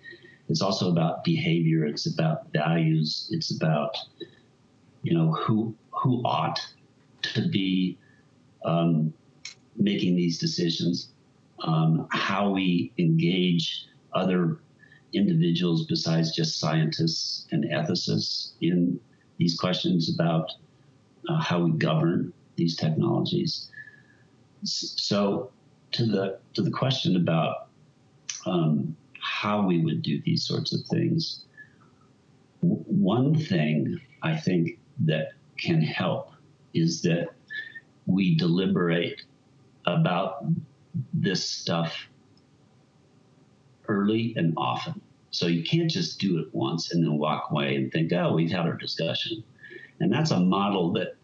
[0.50, 1.86] it's also about behavior.
[1.86, 3.30] It's about values.
[3.32, 3.96] It's about
[5.04, 6.60] you know who who ought
[7.22, 7.98] to be
[8.66, 9.14] um,
[9.78, 11.10] making these decisions,
[11.64, 14.60] um, how we engage other
[15.14, 19.00] individuals besides just scientists and ethicists in
[19.38, 20.52] these questions about
[21.30, 23.70] uh, how we govern these technologies.
[24.64, 25.52] So,
[25.92, 27.70] to the to the question about
[28.46, 31.46] um, how we would do these sorts of things,
[32.62, 36.32] w- one thing I think that can help
[36.74, 37.30] is that
[38.06, 39.22] we deliberate
[39.86, 40.46] about
[41.14, 42.08] this stuff
[43.90, 45.02] early and often.
[45.32, 48.52] So you can't just do it once and then walk away and think, oh, we've
[48.52, 49.44] had our discussion.
[50.00, 51.16] And that's a model that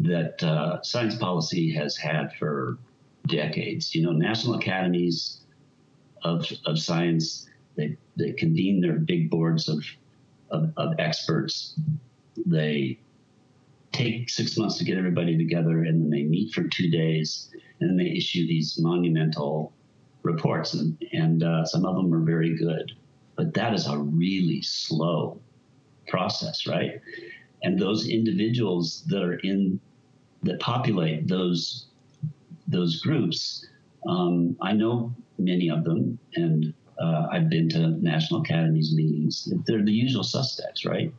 [0.00, 2.78] that uh, science policy has had for
[3.26, 3.94] decades.
[3.94, 5.40] You know, national academies
[6.22, 9.84] of, of science, they, they convene their big boards of,
[10.50, 11.78] of, of experts.
[12.44, 12.98] They
[13.92, 17.50] take six months to get everybody together and then they meet for two days
[17.80, 19.72] and then they issue these monumental
[20.24, 22.92] reports and, and uh, some of them are very good
[23.36, 25.40] but that is a really slow
[26.08, 27.00] process, right?
[27.62, 29.80] And those individuals that are in
[30.42, 31.86] that populate those
[32.68, 33.66] those groups,
[34.06, 39.52] um, I know many of them, and uh, I've been to National Academies meetings.
[39.66, 41.12] They're the usual suspects, right?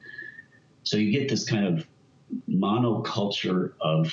[0.84, 1.88] So you get this kind of
[2.50, 4.12] monoculture of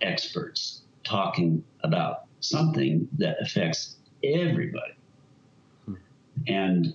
[0.00, 4.94] experts talking about something that affects everybody.
[5.86, 5.94] Hmm.
[6.46, 6.94] And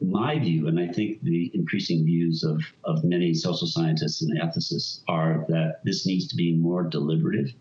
[0.00, 5.00] my view, and I think the increasing views of, of many social scientists and ethicists,
[5.08, 7.52] are that this needs to be more deliberative,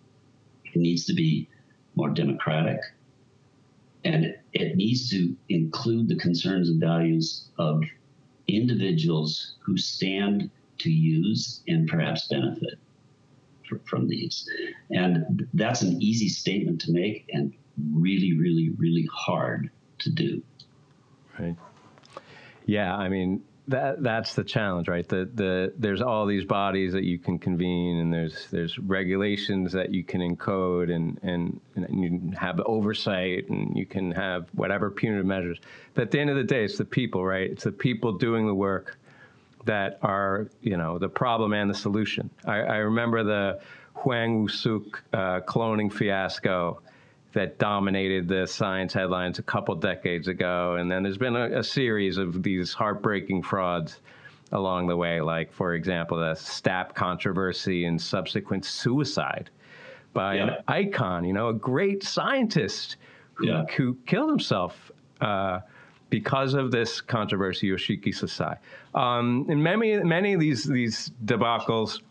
[0.66, 1.48] it needs to be
[1.96, 2.80] more democratic,
[4.04, 7.84] and it, it needs to include the concerns and values of
[8.48, 12.78] individuals who stand to use and perhaps benefit
[13.86, 14.50] from these.
[14.90, 17.54] And that's an easy statement to make and
[17.94, 20.42] really, really, really hard to do.
[21.40, 21.56] Right.
[22.66, 25.08] Yeah, I mean that that's the challenge, right?
[25.08, 29.94] The the there's all these bodies that you can convene, and there's there's regulations that
[29.94, 35.26] you can encode, and and, and you have oversight, and you can have whatever punitive
[35.26, 35.60] measures.
[35.94, 37.50] But at the end of the day, it's the people, right?
[37.50, 39.00] It's the people doing the work
[39.66, 42.30] that are you know the problem and the solution.
[42.46, 43.62] I, I remember the
[43.94, 46.82] Hwang Woo-suk uh, cloning fiasco
[47.34, 50.76] that dominated the science headlines a couple decades ago.
[50.76, 54.00] And then there's been a, a series of these heartbreaking frauds
[54.52, 59.50] along the way, like, for example, the STAP controversy and subsequent suicide
[60.14, 60.44] by yeah.
[60.44, 62.98] an icon, you know, a great scientist
[63.34, 63.64] who, yeah.
[63.76, 64.92] who killed himself
[65.22, 65.60] uh,
[66.14, 68.56] because of this controversy, Yoshiki Sasai.
[68.94, 72.04] Um, and many, many of these, these debacles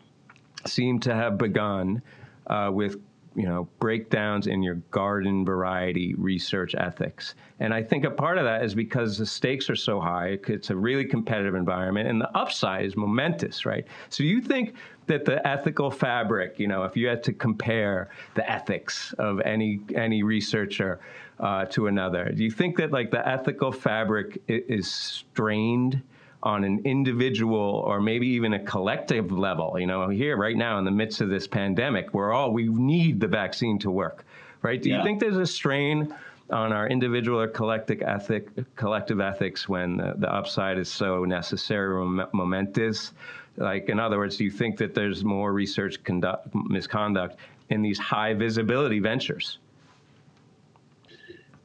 [0.65, 2.01] seem to have begun
[2.47, 2.97] uh, with
[3.33, 8.43] you know breakdowns in your garden variety research ethics and i think a part of
[8.43, 12.37] that is because the stakes are so high it's a really competitive environment and the
[12.37, 14.75] upside is momentous right so you think
[15.07, 19.79] that the ethical fabric you know if you had to compare the ethics of any
[19.95, 20.99] any researcher
[21.39, 26.01] uh, to another do you think that like the ethical fabric is strained
[26.43, 29.79] on an individual or maybe even a collective level.
[29.79, 33.21] You know, here right now in the midst of this pandemic, we're all we need
[33.21, 34.25] the vaccine to work,
[34.61, 34.81] right?
[34.81, 34.97] Do yeah.
[34.97, 36.13] you think there's a strain
[36.49, 41.93] on our individual or collective ethic, collective ethics when the, the upside is so necessary
[41.93, 43.13] or momentous?
[43.55, 47.37] Like, in other words, do you think that there's more research conduct, misconduct
[47.69, 49.59] in these high visibility ventures?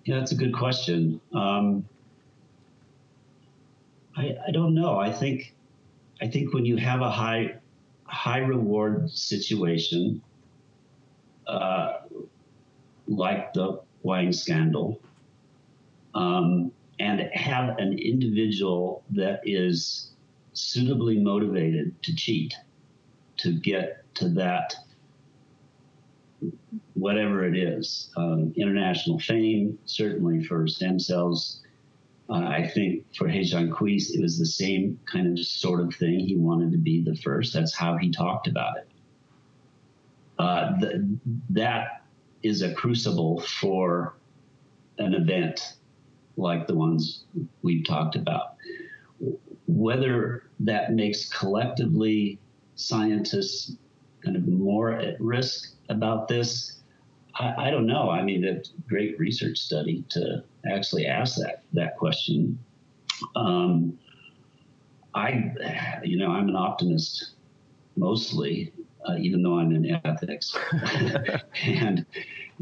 [0.09, 1.21] Yeah, that's a good question.
[1.35, 1.87] Um,
[4.17, 4.99] I, I don't know.
[4.99, 5.55] I think
[6.23, 7.57] I think when you have a high
[8.05, 10.23] high reward situation,
[11.47, 11.99] uh,
[13.07, 14.99] like the Hwang scandal,
[16.15, 20.13] um, and have an individual that is
[20.55, 22.55] suitably motivated to cheat
[23.37, 24.75] to get to that
[26.95, 31.63] whatever it is um, international fame certainly for stem cells
[32.31, 36.21] uh, I think for He Jiankui, it was the same kind of sort of thing.
[36.21, 37.55] He wanted to be the first.
[37.55, 38.89] That's how he talked about it.
[40.39, 41.19] Uh, the,
[41.51, 42.03] that
[42.43, 44.15] is a crucible for
[44.99, 45.77] an event
[46.37, 47.25] like the ones
[47.63, 48.57] we've talked about.
[49.67, 52.39] Whether that makes collectively
[52.75, 53.75] scientists
[54.23, 56.81] kind of more at risk about this,
[57.39, 58.11] I, I don't know.
[58.11, 62.59] I mean, it's a great research study to actually ask that that question.
[63.37, 63.99] Um,
[65.15, 65.53] I,
[66.05, 67.33] you know, I'm an optimist
[67.97, 68.73] mostly,
[69.09, 70.57] uh, even though I'm in ethics,
[71.65, 72.07] and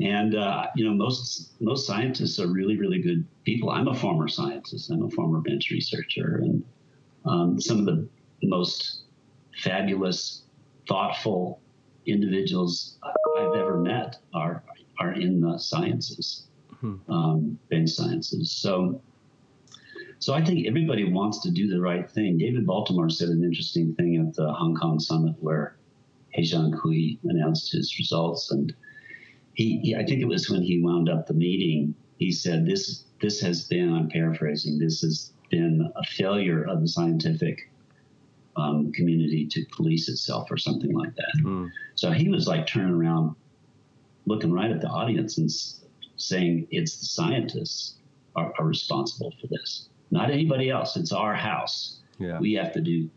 [0.01, 3.71] and uh, you know, most most scientists are really really good people.
[3.71, 4.91] I'm a former scientist.
[4.91, 6.65] I'm a former bench researcher, and
[7.25, 8.09] um, some of the
[8.43, 9.03] most
[9.63, 10.43] fabulous,
[10.89, 11.61] thoughtful
[12.07, 14.63] individuals I've ever met are
[14.99, 16.47] are in the sciences,
[16.81, 16.97] hmm.
[17.09, 18.51] um, bench sciences.
[18.51, 19.01] So,
[20.19, 22.39] so I think everybody wants to do the right thing.
[22.39, 25.77] David Baltimore said an interesting thing at the Hong Kong summit where
[26.31, 28.75] He Jiankui announced his results, and
[29.55, 31.95] he, he, I think it was when he wound up the meeting.
[32.19, 36.89] He said, "This this has been, I'm paraphrasing, this has been a failure of the
[36.89, 37.71] scientific."
[38.59, 41.45] Um, community to police itself or something like that.
[41.45, 41.71] Mm.
[41.95, 43.37] So he was like turning around
[44.25, 45.51] looking right at the audience and
[46.17, 47.97] saying it's the scientists
[48.35, 50.97] are, are responsible for this, not anybody else.
[50.97, 52.01] It's our house.
[52.19, 52.39] Yeah.
[52.39, 53.11] We have to do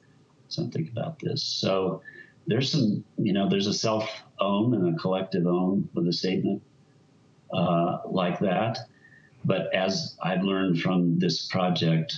[0.50, 1.42] something about this.
[1.42, 2.02] So
[2.48, 4.10] there's some, you know, there's a self
[4.40, 6.62] own and a collective own with a statement
[7.54, 8.80] uh, like that.
[9.46, 12.14] But as I've learned from this project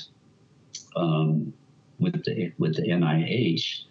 [0.95, 1.53] um,
[2.01, 3.83] with the with the NIH,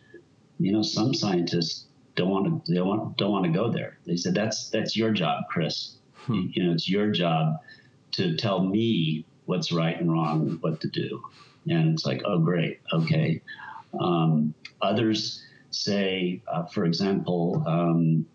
[0.58, 1.86] you know, some scientists
[2.16, 3.98] don't want to they want don't want to go there.
[4.06, 5.96] They said that's that's your job, Chris.
[6.26, 6.48] Hmm.
[6.52, 7.56] You, know, it's your job
[8.12, 11.22] to tell me what's right and wrong, what to do.
[11.66, 13.40] And it's like, oh, great, okay.
[13.98, 18.26] Um, others say, uh, for example, um,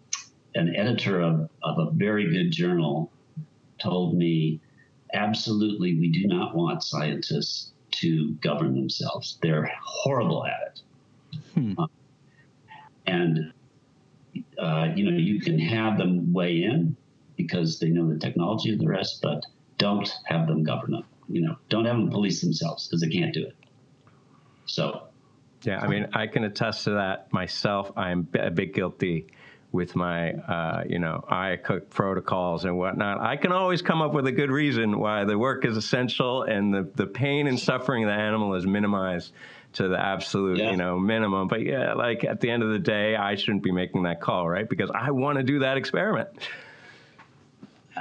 [0.55, 3.11] an editor of, of a very good journal
[3.79, 4.59] told me,
[5.13, 9.37] absolutely, we do not want scientists to govern themselves.
[9.41, 11.39] They're horrible at it.
[11.53, 11.73] Hmm.
[11.77, 11.89] Um,
[13.07, 13.53] and
[14.57, 16.95] uh, you know, you can have them weigh in
[17.35, 19.45] because they know the technology and the rest, but
[19.77, 21.03] don't have them govern them.
[21.27, 23.55] You know, don't have them police themselves because they can't do it.
[24.65, 25.07] So.
[25.63, 27.91] Yeah, I mean, I can attest to that myself.
[27.97, 29.27] I'm a bit guilty
[29.75, 33.19] with my, uh, you know, I cook protocols and whatnot.
[33.19, 36.73] I can always come up with a good reason why the work is essential and
[36.73, 39.33] the, the pain and suffering of the animal is minimized
[39.73, 40.71] to the absolute, yeah.
[40.71, 41.49] you know, minimum.
[41.49, 44.47] But yeah, like at the end of the day, I shouldn't be making that call,
[44.47, 44.67] right?
[44.67, 46.29] Because I want to do that experiment.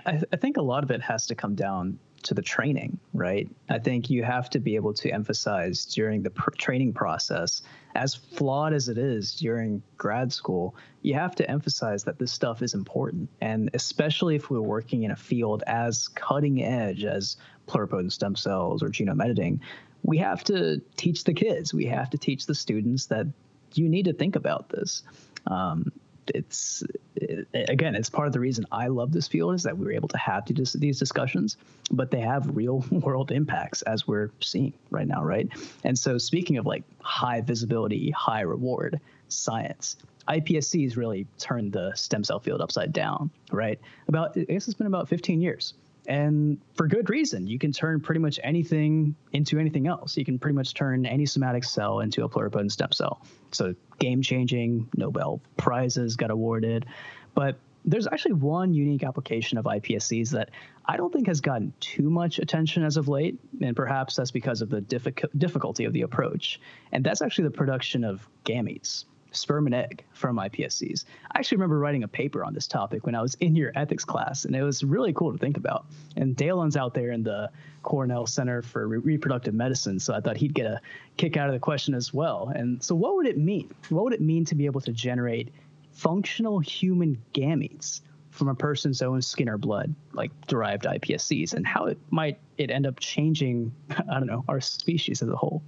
[0.07, 3.49] I, I think a lot of it has to come down to the training, right?
[3.69, 7.63] I think you have to be able to emphasize during the pr- training process,
[7.95, 12.63] as flawed as it is during grad school, you have to emphasize that this stuff
[12.63, 13.29] is important.
[13.41, 17.37] And especially if we're working in a field as cutting edge as
[17.69, 19.61] pluripotent stem cells or genome editing,
[20.03, 23.27] we have to teach the kids, we have to teach the students that
[23.75, 25.03] you need to think about this.
[25.47, 25.93] Um,
[26.35, 26.83] it's
[27.17, 29.93] it, again, it's part of the reason I love this field is that we were
[29.93, 31.57] able to have these, these discussions,
[31.91, 35.49] but they have real world impacts as we're seeing right now, right?
[35.85, 39.97] And so, speaking of like high visibility, high reward science,
[40.29, 43.79] iPSC has really turned the stem cell field upside down, right?
[44.09, 45.75] About I guess it's been about 15 years
[46.07, 47.47] and for good reason.
[47.47, 50.17] You can turn pretty much anything into anything else.
[50.17, 53.23] You can pretty much turn any somatic cell into a pluripotent stem cell.
[53.53, 56.87] So game changing, Nobel prizes got awarded,
[57.35, 60.51] but there's actually one unique application of iPSCs that
[60.87, 64.63] I don't think has gotten too much attention as of late, and perhaps that's because
[64.63, 66.61] of the difficulty of the approach.
[66.93, 69.05] And that's actually the production of gametes
[69.37, 71.05] sperm and egg from iPSCs.
[71.31, 74.05] I actually remember writing a paper on this topic when I was in your ethics
[74.05, 75.87] class, and it was really cool to think about.
[76.17, 77.51] And Daylon's out there in the
[77.83, 80.81] Cornell Center for Re- Reproductive Medicine, so I thought he'd get a
[81.17, 82.53] kick out of the question as well.
[82.55, 83.73] And so, what would it mean?
[83.89, 85.53] What would it mean to be able to generate
[85.93, 91.87] functional human gametes from a person's own skin or blood, like derived iPSCs, and how
[91.87, 95.63] it might it end up changing, I don't know, our species as a whole?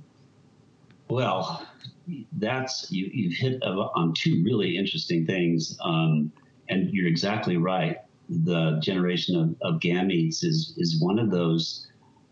[1.09, 1.65] Well,
[2.33, 6.33] that's you, you've hit on two really interesting things, um,
[6.69, 7.99] and you're exactly right.
[8.29, 11.87] The generation of, of gametes is is one of those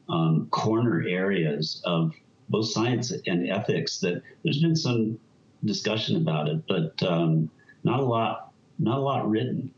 [0.08, 2.12] um, corner areas of
[2.48, 5.18] both science and ethics that there's been some
[5.64, 7.50] discussion about it, but um,
[7.84, 9.72] not a lot, not a lot written.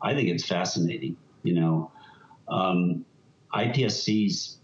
[0.00, 1.16] I think it's fascinating.
[1.42, 1.90] You know,
[2.48, 3.04] um,
[3.54, 4.56] iPSCs,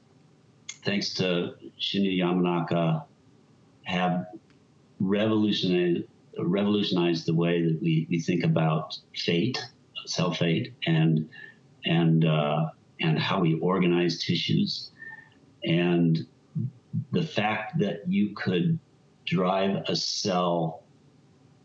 [0.84, 3.04] thanks to Shinya Yamanaka,
[3.84, 4.26] have
[5.02, 6.04] revolutionized
[6.38, 9.58] revolutionized the way that we, we think about fate,
[10.06, 11.28] cell fate, and
[11.84, 12.66] and uh,
[13.00, 14.90] and how we organize tissues,
[15.64, 16.26] and
[17.10, 18.78] the fact that you could
[19.26, 20.82] drive a cell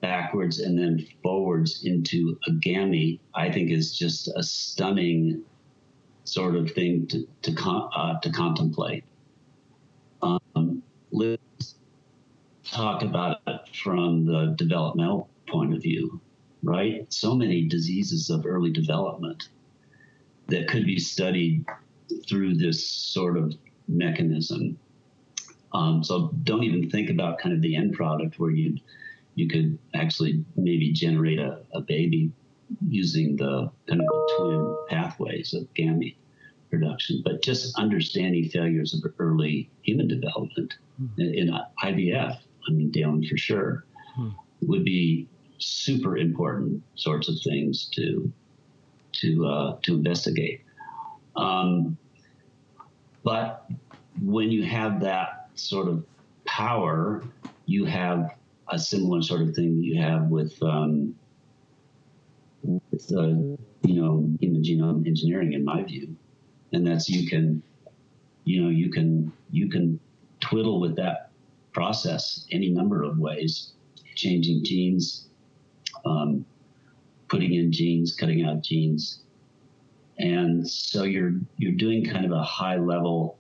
[0.02, 5.44] backwards and then forwards into a gamete, I think is just a stunning
[6.24, 9.04] sort of thing to to, con- uh, to contemplate.
[10.22, 10.82] Um,
[11.12, 11.38] Liz
[12.72, 16.22] talk about it from the developmental point of view,
[16.64, 17.12] right?
[17.12, 19.50] So many diseases of early development
[20.48, 21.66] that could be studied
[22.28, 23.54] through this sort of
[23.88, 24.78] mechanism.
[25.74, 28.78] Um, so don't even think about kind of the end product where you
[29.36, 32.32] you could actually maybe generate a, a baby
[32.88, 36.16] using the kind of the twin pathways of gamete
[36.72, 41.22] production, but just understanding failures of early human development mm-hmm.
[41.22, 44.30] in, in IVF I mean, Daylon for sure, hmm.
[44.62, 45.28] would be
[45.60, 48.32] super important sorts of things to
[49.14, 50.62] to uh, to investigate.
[51.36, 51.98] Um,
[53.24, 53.70] but
[54.22, 56.06] when you have that sort of
[56.46, 57.24] power,
[57.66, 58.36] you have
[58.70, 61.16] a similar sort of thing that you have with um,
[62.64, 63.28] with uh,
[63.84, 66.16] you know human genome engineering, in my view,
[66.74, 67.62] and that's you can
[68.44, 70.00] you know you can you can
[70.40, 71.27] twiddle with that
[71.78, 73.74] process any number of ways,
[74.16, 75.28] changing genes,
[76.06, 76.44] um,
[77.30, 79.20] putting in genes, cutting out genes.
[80.18, 83.38] And so you're you're doing kind of a high level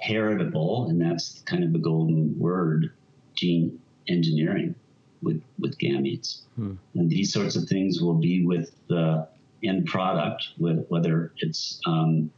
[0.00, 2.92] heritable, and that's kind of the golden word,
[3.34, 4.74] gene engineering
[5.22, 6.42] with with gametes.
[6.56, 6.74] Hmm.
[6.94, 9.26] And these sorts of things will be with the
[9.64, 12.30] end product, with whether it's um,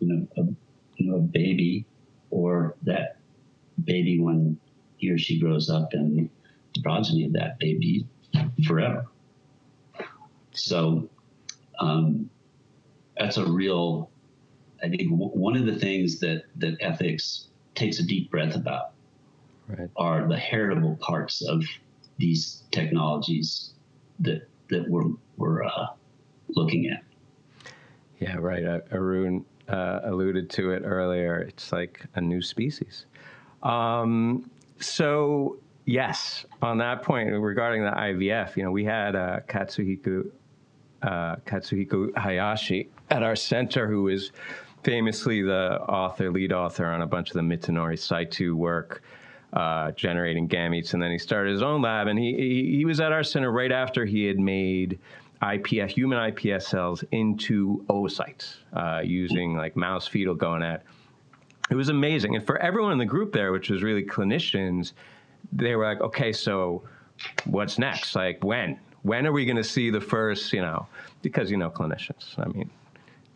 [0.00, 0.42] you know a,
[0.96, 1.86] you know a baby
[2.30, 3.17] or that
[3.84, 4.58] baby when
[4.96, 6.28] he or she grows up and
[6.74, 8.06] the progeny of that baby
[8.66, 9.06] forever.
[10.52, 11.08] So
[11.78, 12.28] um,
[13.16, 14.10] that's a real,
[14.82, 18.90] I think, w- one of the things that, that ethics takes a deep breath about
[19.68, 19.88] right.
[19.96, 21.64] are the heritable parts of
[22.18, 23.72] these technologies
[24.20, 25.04] that that we're,
[25.36, 25.86] we're uh,
[26.50, 27.02] looking at.
[28.18, 28.64] Yeah, right.
[28.64, 31.38] Uh, Arun uh, alluded to it earlier.
[31.38, 33.06] It's like a new species.
[33.62, 34.50] Um,
[34.80, 40.30] so yes, on that point regarding the IVF, you know, we had uh, Katsuhiko
[41.02, 44.32] uh, Katsuhiko Hayashi at our center, who is
[44.82, 49.02] famously the author, lead author on a bunch of the Mitinori Saitou work.
[49.50, 52.06] Uh, generating gametes, and then he started his own lab.
[52.06, 54.98] And he, he, he was at our center right after he had made
[55.42, 60.82] IPS, human iPS cells into oocytes uh, using like mouse fetal gonad.
[61.70, 62.34] It was amazing.
[62.36, 64.92] And for everyone in the group there, which was really clinicians,
[65.52, 66.82] they were like, okay, so
[67.44, 68.14] what's next?
[68.14, 68.78] Like, when?
[69.02, 70.86] When are we going to see the first, you know,
[71.22, 72.70] because, you know, clinicians, I mean,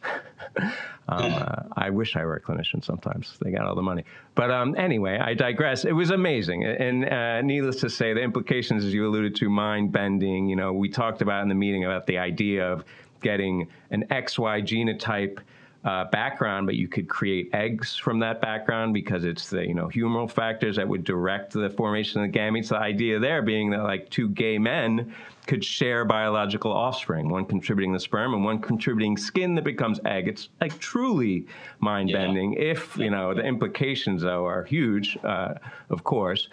[1.08, 3.38] um, uh, I wish I were a clinician sometimes.
[3.40, 4.04] They got all the money.
[4.34, 5.84] But um, anyway, I digress.
[5.84, 6.64] It was amazing.
[6.64, 10.72] And uh, needless to say, the implications, as you alluded to, mind bending, you know,
[10.72, 12.84] we talked about in the meeting about the idea of
[13.22, 15.38] getting an XY genotype
[15.84, 19.88] uh, background, but you could create eggs from that background because it's the you know
[19.88, 22.68] humoral factors that would direct the formation of the gametes.
[22.68, 25.12] The idea there being that like two gay men
[25.48, 30.28] could share biological offspring, one contributing the sperm and one contributing skin that becomes egg.
[30.28, 31.46] It's like truly
[31.80, 32.52] mind bending.
[32.52, 32.70] Yeah.
[32.70, 35.54] If you know the implications though are huge, uh,
[35.90, 36.48] of course.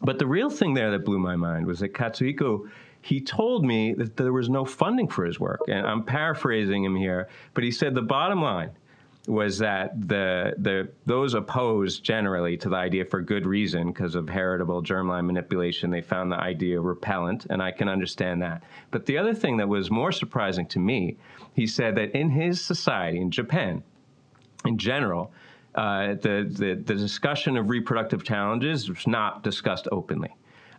[0.00, 2.68] But the real thing there that blew my mind was that Katsuhiko
[3.04, 5.60] he told me that there was no funding for his work.
[5.68, 8.70] And I'm paraphrasing him here, but he said the bottom line
[9.26, 14.28] was that the the those opposed generally to the idea for good reason because of
[14.28, 19.16] heritable germline manipulation they found the idea repellent and I can understand that but the
[19.16, 21.16] other thing that was more surprising to me
[21.54, 23.82] he said that in his society in Japan
[24.66, 25.32] in general
[25.74, 30.34] uh, the, the the discussion of reproductive challenges was not discussed openly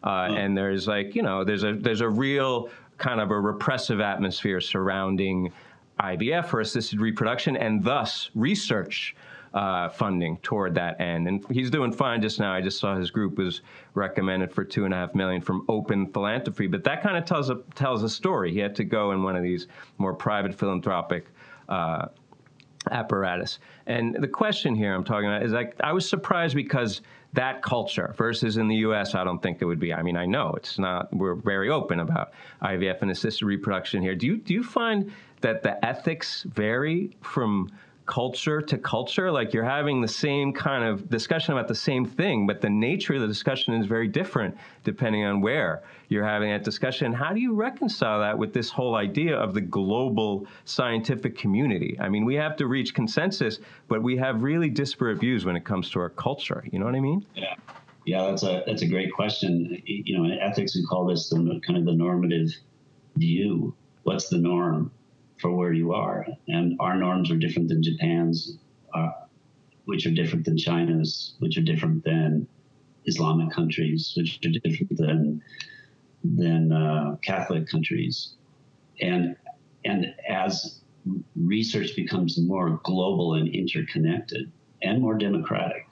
[0.06, 0.38] uh, mm.
[0.38, 4.62] And there's like, you know, there's a there's a real kind of a repressive atmosphere
[4.62, 5.52] surrounding
[6.00, 9.16] IVF or assisted reproduction, and thus research.
[9.54, 12.52] Uh, funding toward that end, and he's doing fine just now.
[12.52, 13.62] I just saw his group was
[13.94, 17.50] recommended for two and a half million from Open Philanthropy, but that kind of tells
[17.50, 18.52] a tells a story.
[18.52, 21.28] He had to go in one of these more private philanthropic
[21.70, 22.08] uh,
[22.92, 23.60] apparatus.
[23.88, 27.00] And the question here I'm talking about is like I was surprised because
[27.36, 29.94] that culture versus in the US, I don't think it would be.
[29.94, 32.32] I mean, I know it's not, we're very open about
[32.62, 34.16] IVF and assisted reproduction here.
[34.16, 35.12] Do you, do you find
[35.42, 37.70] that the ethics vary from
[38.06, 39.32] culture to culture.
[39.32, 43.16] Like you're having the same kind of discussion about the same thing, but the nature
[43.16, 47.12] of the discussion is very different depending on where you're having that discussion.
[47.14, 51.98] How do you reconcile that with this whole idea of the global scientific community?
[52.00, 55.66] I mean, we have to reach consensus, but we have really disparate views when it
[55.66, 56.64] comes to our culture.
[56.72, 57.26] You know what I mean?
[57.36, 57.56] Yeah.
[58.06, 59.82] Yeah, that's a that's a great question.
[59.86, 62.52] You know, in ethics, we call this the kind of the normative
[63.16, 63.76] view.
[64.04, 64.92] What's the norm?
[65.40, 66.26] For where you are.
[66.48, 68.58] And our norms are different than Japan's,
[68.94, 69.12] uh,
[69.86, 72.48] which are different than China's, which are different than
[73.06, 75.42] Islamic countries, which are different than
[76.24, 78.34] than uh, Catholic countries.
[79.02, 79.36] And
[79.84, 80.80] and as
[81.36, 85.88] research becomes more global and interconnected and more democratic,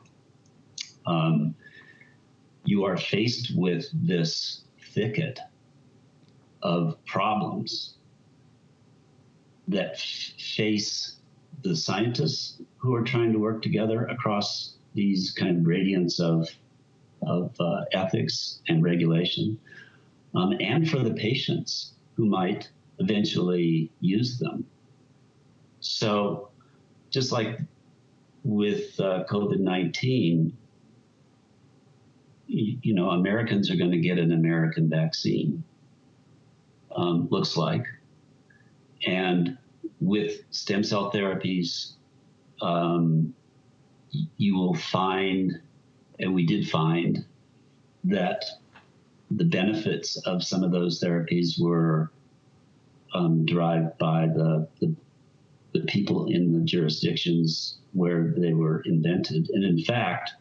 [1.06, 1.54] um,
[2.66, 4.62] you are faced with this
[4.94, 5.40] thicket
[6.64, 7.96] of problems
[9.68, 11.18] that face
[11.64, 16.50] the scientists who are trying to work together across these kind of gradients of
[17.26, 19.58] of uh, ethics and regulation,
[20.36, 24.66] um, and for the patients who might eventually use them.
[25.80, 26.50] So,
[27.10, 27.60] just like
[28.44, 30.56] with uh, COVID 19,
[32.48, 35.64] you, know, Americans are going to get an American vaccine,
[36.96, 37.86] um, looks like.
[39.08, 39.58] And
[40.00, 41.94] with stem cell therapies,
[42.62, 43.34] um,
[44.38, 45.60] you will find,
[46.20, 47.26] and we did find,
[48.04, 48.44] that
[49.32, 52.12] the benefits of some of those therapies were
[53.14, 54.96] um, derived by the, the,
[55.74, 59.50] the people in the jurisdictions where they were invented.
[59.50, 60.32] And in fact,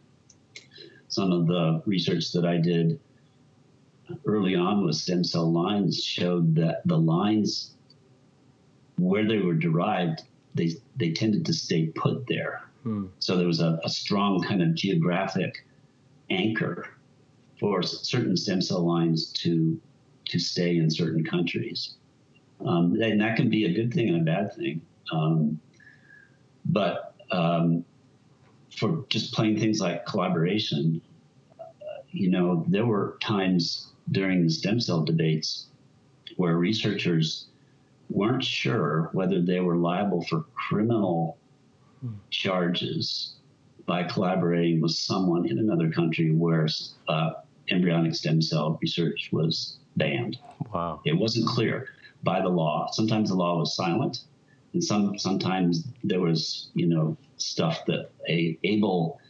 [1.08, 2.98] some of the research that I did
[4.26, 7.74] early on with stem cell lines showed that the lines
[9.02, 10.22] where they were derived,
[10.54, 12.62] they they tended to stay put there.
[12.82, 13.06] Hmm.
[13.18, 15.64] So there was a, a, strong kind of geographic
[16.30, 16.88] anchor
[17.60, 19.80] for certain stem cell lines to
[20.26, 21.94] to stay in certain countries,
[22.64, 24.80] um, and that can be a good thing and a bad thing.
[25.12, 25.60] Um,
[26.64, 27.84] but um,
[28.70, 31.00] for just plain things like collaboration,
[31.60, 31.64] uh,
[32.10, 35.66] you know, there were times during the stem cell debates
[36.36, 37.48] where researchers
[38.12, 41.38] weren't sure whether they were liable for criminal
[42.00, 42.14] hmm.
[42.30, 43.34] charges
[43.86, 46.68] by collaborating with someone in another country where
[47.08, 47.32] uh,
[47.70, 50.38] embryonic stem cell research was banned.
[50.72, 51.00] Wow.
[51.04, 51.88] It wasn't clear
[52.22, 52.88] by the law.
[52.92, 54.20] Sometimes the law was silent,
[54.72, 59.20] and some sometimes there was, you know, stuff that a able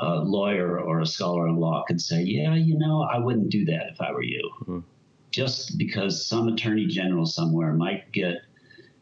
[0.00, 3.64] uh, lawyer or a scholar in law could say, yeah, you know, I wouldn't do
[3.66, 4.50] that if I were you.
[4.62, 4.78] Mm-hmm.
[5.30, 8.36] Just because some attorney general somewhere might get,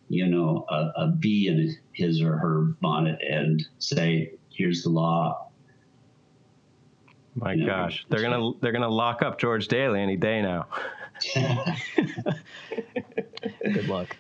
[0.09, 5.49] you know, a, a bee in his or her bonnet and say, "Here's the law."
[7.35, 10.67] My you gosh, they're gonna they're gonna lock up George Daly any day now.
[13.63, 14.17] Good luck.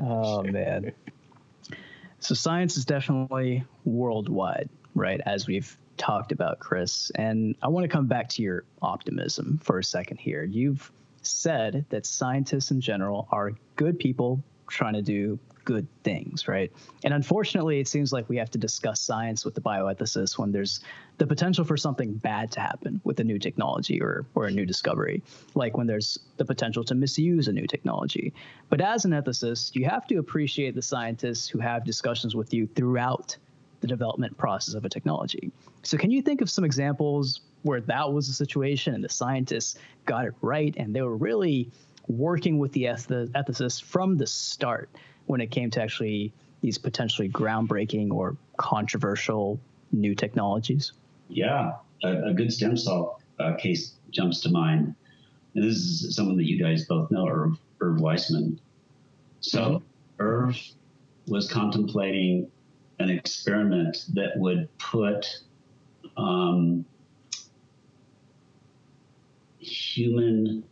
[0.00, 0.92] Oh man.
[2.20, 5.20] So science is definitely worldwide, right?
[5.26, 7.10] As we've talked about, Chris.
[7.14, 10.44] And I want to come back to your optimism for a second here.
[10.44, 10.90] You've
[11.26, 16.72] said that scientists in general are good people trying to do good things, right?
[17.04, 20.80] And unfortunately, it seems like we have to discuss science with the bioethicists when there's
[21.18, 24.66] the potential for something bad to happen with a new technology or, or a new
[24.66, 25.22] discovery,
[25.54, 28.32] like when there's the potential to misuse a new technology.
[28.70, 32.66] But as an ethicist, you have to appreciate the scientists who have discussions with you
[32.66, 33.36] throughout
[33.82, 35.52] the development process of a technology.
[35.82, 39.76] So, can you think of some examples where that was the situation and the scientists
[40.06, 41.70] got it right and they were really
[42.08, 44.88] working with the ethicists from the start
[45.26, 49.60] when it came to actually these potentially groundbreaking or controversial
[49.90, 50.92] new technologies?
[51.28, 51.72] Yeah,
[52.02, 54.94] a, a good stem cell uh, case jumps to mind.
[55.54, 58.60] And this is someone that you guys both know, Irv, Irv Weissman.
[59.40, 60.22] So, mm-hmm.
[60.22, 60.58] Irv
[61.26, 62.50] was contemplating
[63.02, 65.26] an experiment that would put
[66.16, 66.84] um,
[69.58, 70.64] human,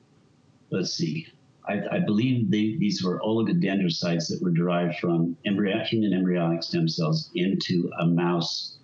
[0.71, 1.27] let's see,
[1.67, 6.89] I, I believe they, these were oligodendrocytes that were derived from embryo, human embryonic stem
[6.89, 8.79] cells into a mouse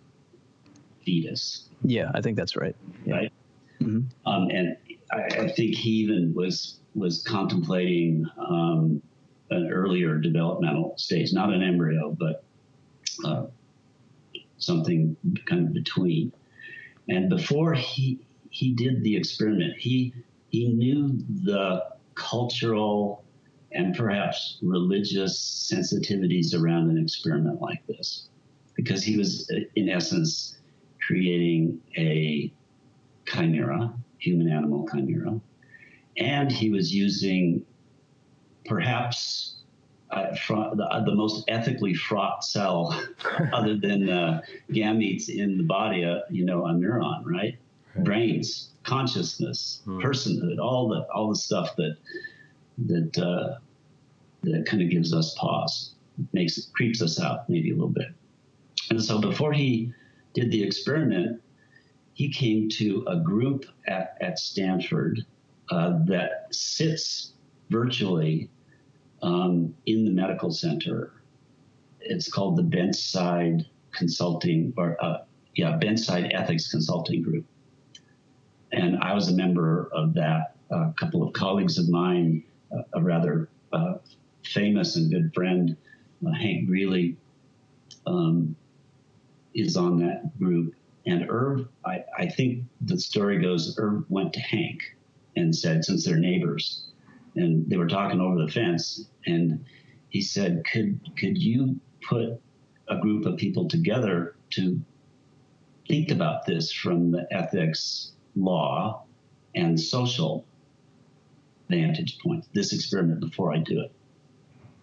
[1.04, 1.68] fetus.
[1.82, 2.76] Yeah, I think that's right.
[3.04, 3.14] Yeah.
[3.14, 3.32] Right.
[3.80, 4.28] Mm-hmm.
[4.28, 4.76] Um, and
[5.12, 9.02] I, I, think he even was was contemplating um,
[9.50, 12.45] an earlier developmental stage, not an embryo, but
[13.24, 13.46] uh,
[14.58, 16.32] something kind of between.
[17.08, 20.12] And before he he did the experiment, he
[20.48, 23.24] he knew the cultural
[23.72, 28.28] and perhaps religious sensitivities around an experiment like this,
[28.74, 30.58] because he was in essence
[31.06, 32.50] creating a
[33.26, 35.38] chimera, human animal chimera,
[36.16, 37.64] and he was using
[38.64, 39.55] perhaps
[40.10, 42.98] uh, the, the, most ethically fraught cell
[43.52, 44.40] other than uh,
[44.70, 47.58] gametes in the body, uh, you know, a neuron, right?
[47.96, 50.00] Brains, consciousness, hmm.
[50.00, 51.96] personhood, all the all the stuff that
[52.86, 53.58] that uh,
[54.42, 55.92] that kind of gives us pause,
[56.32, 58.08] makes creeps us out maybe a little bit.
[58.90, 59.92] And so before he
[60.34, 61.40] did the experiment,
[62.12, 65.24] he came to a group at, at Stanford
[65.70, 67.32] uh, that sits
[67.70, 68.48] virtually
[69.22, 71.12] um, in the medical center.
[72.00, 75.18] It's called the Benchside Consulting, or uh,
[75.54, 77.44] yeah, Benchside Ethics Consulting Group.
[78.72, 80.54] And I was a member of that.
[80.70, 82.42] A couple of colleagues of mine,
[82.92, 83.94] a rather uh,
[84.44, 85.76] famous and good friend,
[86.26, 87.16] uh, Hank Greely,
[88.06, 88.56] um,
[89.54, 90.74] is on that group.
[91.06, 94.96] And Irv, I, I think the story goes, Irv went to Hank
[95.36, 96.85] and said, since they're neighbors,
[97.36, 99.64] and they were talking over the fence, and
[100.08, 102.40] he said, "Could could you put
[102.88, 104.80] a group of people together to
[105.88, 109.04] think about this from the ethics, law,
[109.54, 110.44] and social
[111.68, 112.44] vantage point?
[112.52, 113.92] This experiment before I do it."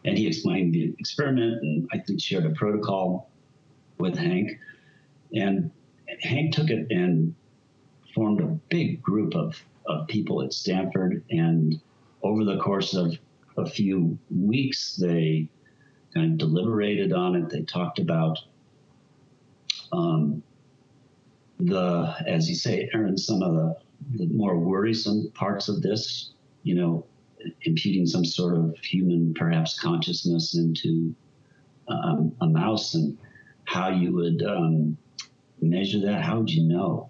[0.05, 3.29] And he explained the experiment, and I think shared a protocol
[3.97, 4.59] with Hank,
[5.33, 5.71] and
[6.21, 7.33] Hank took it and
[8.13, 11.81] formed a big group of, of people at Stanford and
[12.23, 13.17] over the course of
[13.57, 15.47] a few weeks, they
[16.13, 17.49] kind of deliberated on it.
[17.49, 18.39] They talked about
[19.91, 20.41] um,
[21.59, 23.75] the, as you say, Aaron, some of the,
[24.17, 26.31] the more worrisome parts of this,
[26.63, 27.05] you know,
[27.63, 31.13] imputing some sort of human, perhaps consciousness into
[31.87, 33.17] um, a mouse and
[33.65, 34.97] how you would um,
[35.61, 36.21] measure that.
[36.21, 37.09] How would you know,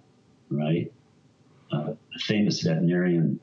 [0.50, 0.92] right?
[1.72, 3.40] Uh, a famous veterinarian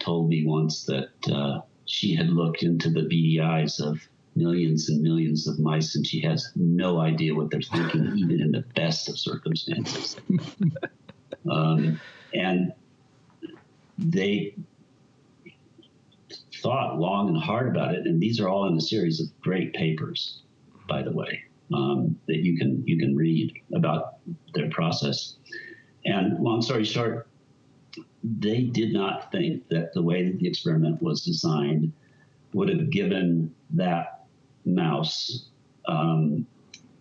[0.00, 3.98] told me once that uh, she had looked into the beady eyes of
[4.36, 8.52] millions and millions of mice and she has no idea what they're thinking, even in
[8.52, 10.16] the best of circumstances.
[11.50, 12.00] um,
[12.32, 12.72] and
[13.98, 14.54] they
[16.62, 19.72] thought long and hard about it, and these are all in a series of great
[19.74, 20.42] papers,
[20.88, 21.42] by the way,
[21.74, 24.18] um, that you can you can read about
[24.54, 25.36] their process.
[26.04, 27.28] And long story short,
[28.22, 31.92] they did not think that the way that the experiment was designed
[32.52, 34.24] would have given that
[34.64, 35.48] mouse
[35.86, 36.46] um,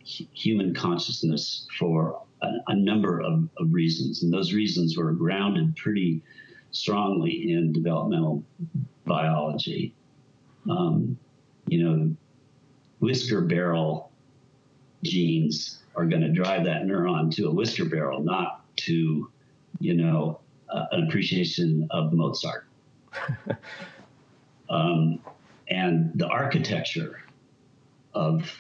[0.03, 4.23] human consciousness for a, a number of, of, reasons.
[4.23, 6.21] And those reasons were grounded pretty
[6.71, 8.43] strongly in developmental
[9.05, 9.93] biology.
[10.69, 11.17] Um,
[11.67, 12.15] you know,
[12.99, 14.11] whisker barrel
[15.03, 19.31] genes are going to drive that neuron to a whisker barrel, not to,
[19.79, 20.39] you know,
[20.71, 22.65] uh, an appreciation of Mozart.
[24.69, 25.19] um,
[25.69, 27.21] and the architecture
[28.13, 28.51] of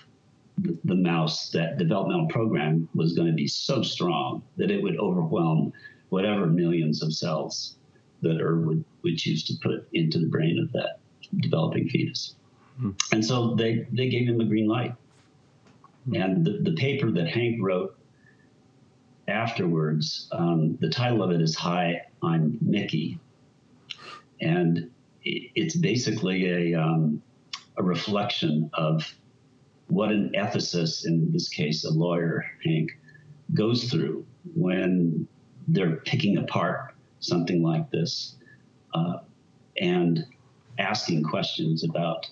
[0.57, 4.97] the, the mouse, that developmental program was going to be so strong that it would
[4.97, 5.71] overwhelm
[6.09, 7.75] whatever millions of cells
[8.21, 10.99] that Irv would, would choose to put into the brain of that
[11.37, 12.35] developing fetus.
[12.79, 12.91] Hmm.
[13.11, 14.93] And so they, they gave him a green light.
[16.05, 16.15] Hmm.
[16.15, 17.95] And the, the paper that Hank wrote
[19.29, 23.19] afterwards, um, the title of it is Hi, I'm Mickey.
[24.41, 24.89] And
[25.23, 27.21] it's basically a, um,
[27.77, 29.13] a reflection of
[29.87, 32.91] what an ethicist, in this case, a lawyer, Hank,
[33.53, 34.25] goes through
[34.55, 35.27] when
[35.67, 38.35] they're picking apart something like this
[38.93, 39.17] uh,
[39.79, 40.25] and
[40.77, 42.27] asking questions about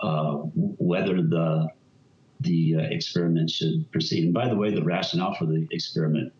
[0.00, 1.68] uh, whether the
[2.40, 4.24] the uh, experiment should proceed.
[4.24, 6.32] And by the way, the rationale for the experiment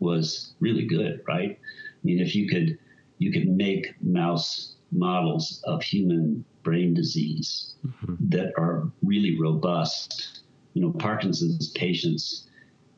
[0.00, 1.58] was really good, right?
[1.60, 2.78] I mean, if you could
[3.18, 8.14] you could make mouse models of human brain disease mm-hmm.
[8.28, 10.40] that are really robust.
[10.74, 12.48] You know, Parkinson's patients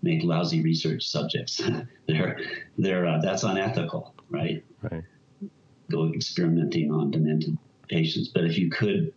[0.03, 1.61] make lousy research subjects.
[2.09, 2.41] they're
[2.79, 4.65] they're uh, that's unethical, right?
[4.83, 5.03] Right.
[5.91, 7.59] Go experimenting on demented
[7.89, 9.13] patients, but if you could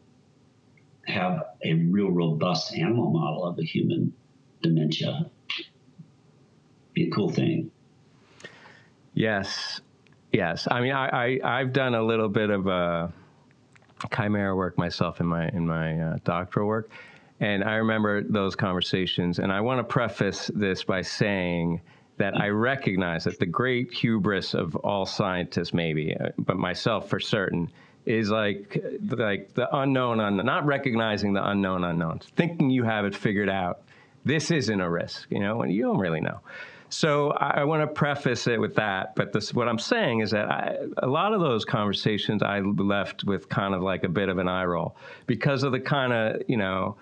[1.08, 4.14] have a real robust animal model of the human
[4.62, 5.30] dementia,
[6.94, 7.72] be a cool thing.
[9.14, 9.82] Yes,
[10.32, 10.68] yes.
[10.70, 13.08] I mean, I, I have done a little bit of uh,
[14.16, 16.92] chimera work myself in my in my uh, doctoral work,
[17.40, 19.40] and I remember those conversations.
[19.40, 21.82] And I want to preface this by saying
[22.18, 27.20] that I recognize that the great hubris of all scientists, maybe, uh, but myself for
[27.20, 27.72] certain,
[28.08, 33.14] is like like the unknown unknown, not recognizing the unknown unknowns, thinking you have it
[33.14, 33.82] figured out.
[34.24, 36.40] This isn't a risk, you know, and you don't really know.
[36.90, 39.16] So I, I want to preface it with that.
[39.16, 43.26] But this, what I'm saying is that I, a lot of those conversations I left
[43.26, 44.96] with kind of like a bit of an eye roll
[45.26, 46.96] because of the kind of you know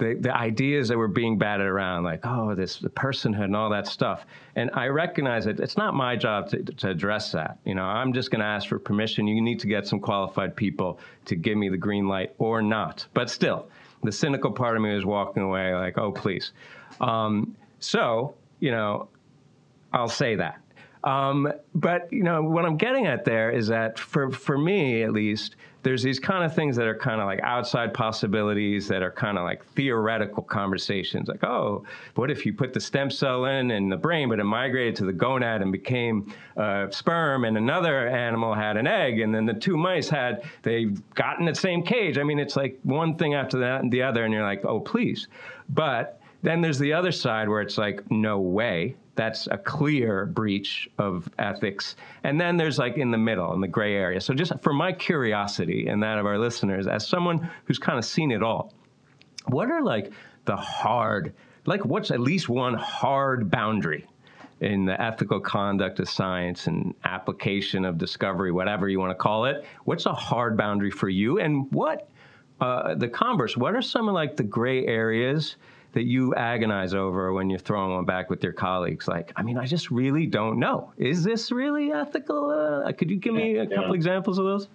[0.00, 3.86] the, the ideas that were being batted around, like, oh, this personhood and all that
[3.86, 4.24] stuff.
[4.56, 7.58] And I recognize that it's not my job to, to address that.
[7.64, 9.26] You know, I'm just going to ask for permission.
[9.28, 13.06] You need to get some qualified people to give me the green light or not.
[13.12, 13.68] But still,
[14.02, 16.52] the cynical part of me is walking away like, oh, please.
[17.00, 19.08] Um, so, you know,
[19.92, 20.60] I'll say that.
[21.04, 25.12] Um, but you know what I'm getting at there is that for for me at
[25.12, 29.10] least, there's these kind of things that are kind of like outside possibilities that are
[29.10, 31.28] kind of like theoretical conversations.
[31.28, 34.44] Like, oh, what if you put the stem cell in in the brain, but it
[34.44, 39.34] migrated to the gonad and became uh, sperm, and another animal had an egg, and
[39.34, 42.18] then the two mice had they got in the same cage.
[42.18, 44.80] I mean, it's like one thing after that and the other, and you're like, oh,
[44.80, 45.28] please.
[45.70, 50.88] But then there's the other side where it's like, no way that's a clear breach
[50.96, 51.94] of ethics.
[52.24, 54.18] And then there's like in the middle, in the gray area.
[54.18, 58.06] So just for my curiosity and that of our listeners, as someone who's kind of
[58.06, 58.72] seen it all,
[59.48, 60.10] what are like
[60.46, 61.34] the hard,
[61.66, 64.06] like what's at least one hard boundary
[64.60, 69.44] in the ethical conduct of science and application of discovery, whatever you want to call
[69.44, 69.66] it?
[69.84, 71.40] What's a hard boundary for you?
[71.40, 72.08] And what,
[72.62, 75.56] uh, the converse, what are some of like the gray areas?
[75.92, 79.08] That you agonize over when you're throwing one back with your colleagues?
[79.08, 80.92] Like, I mean, I just really don't know.
[80.96, 82.50] Is this really ethical?
[82.50, 83.94] Uh, could you give me a couple yeah.
[83.94, 84.68] examples of those?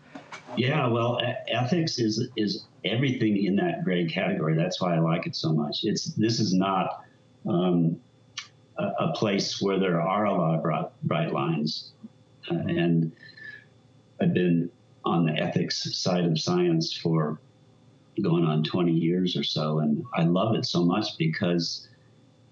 [0.57, 4.55] Yeah, well, ethics is is everything in that gray category.
[4.55, 5.79] That's why I like it so much.
[5.83, 7.03] It's this is not
[7.47, 7.99] um,
[8.77, 11.91] a, a, place where there are a lot of bright, bright lines,
[12.49, 13.11] uh, and
[14.21, 14.69] I've been
[15.03, 17.39] on the ethics side of science for
[18.21, 19.79] going on 20 years or so.
[19.79, 21.87] And I love it so much because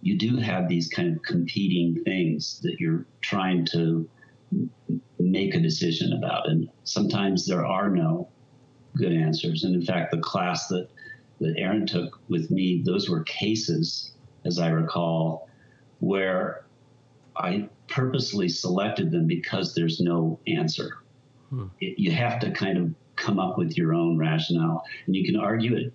[0.01, 4.09] you do have these kind of competing things that you're trying to
[5.19, 6.49] make a decision about.
[6.49, 8.27] And sometimes there are no
[8.97, 9.63] good answers.
[9.63, 10.89] And in fact, the class that,
[11.39, 14.11] that Aaron took with me, those were cases,
[14.45, 15.49] as I recall,
[15.99, 16.65] where
[17.37, 20.97] I purposely selected them because there's no answer.
[21.49, 21.67] Hmm.
[21.79, 25.35] It, you have to kind of come up with your own rationale, and you can
[25.35, 25.93] argue it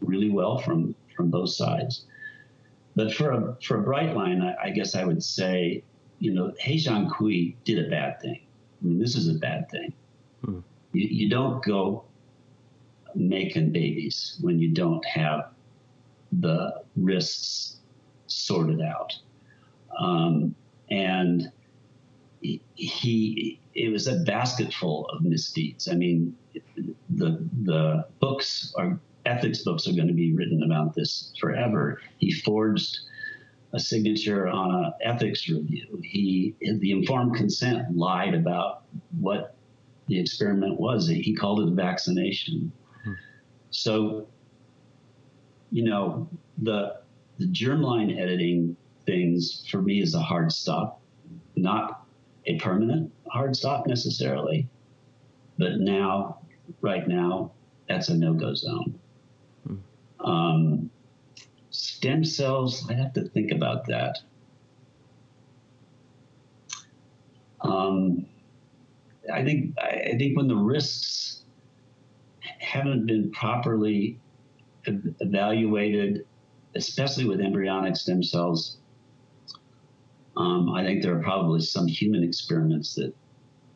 [0.00, 2.04] really well from from both sides.
[2.94, 5.82] But for a for a bright line, I, I guess I would say,
[6.18, 8.40] you know, He Jiankui did a bad thing.
[8.80, 9.92] I mean, this is a bad thing.
[10.44, 10.60] Hmm.
[10.92, 12.04] You, you don't go
[13.14, 15.50] making babies when you don't have
[16.32, 17.76] the risks
[18.26, 19.14] sorted out.
[19.98, 20.54] Um,
[20.90, 21.50] and
[22.40, 25.88] he it was a basket full of misdeeds.
[25.88, 26.36] I mean,
[27.10, 32.00] the the books are ethics books are going to be written about this forever.
[32.18, 32.98] He forged
[33.72, 36.00] a signature on an ethics review.
[36.02, 38.84] He the informed consent lied about
[39.20, 39.56] what
[40.06, 41.06] the experiment was.
[41.06, 42.72] He called it a vaccination.
[43.04, 43.12] Hmm.
[43.70, 44.28] So,
[45.70, 46.28] you know,
[46.62, 47.00] the
[47.38, 51.00] the germline editing things for me is a hard stop,
[51.56, 52.07] not
[52.46, 54.68] a permanent hard stop necessarily,
[55.58, 56.38] but now,
[56.80, 57.52] right now,
[57.88, 58.98] that's a no go zone.
[59.66, 59.76] Hmm.
[60.20, 60.90] Um,
[61.70, 64.18] stem cells, I have to think about that.
[67.60, 68.26] Um,
[69.32, 71.42] I think I think when the risks
[72.60, 74.18] haven't been properly
[74.84, 76.24] evaluated,
[76.74, 78.77] especially with embryonic stem cells,
[80.38, 83.12] um, I think there are probably some human experiments that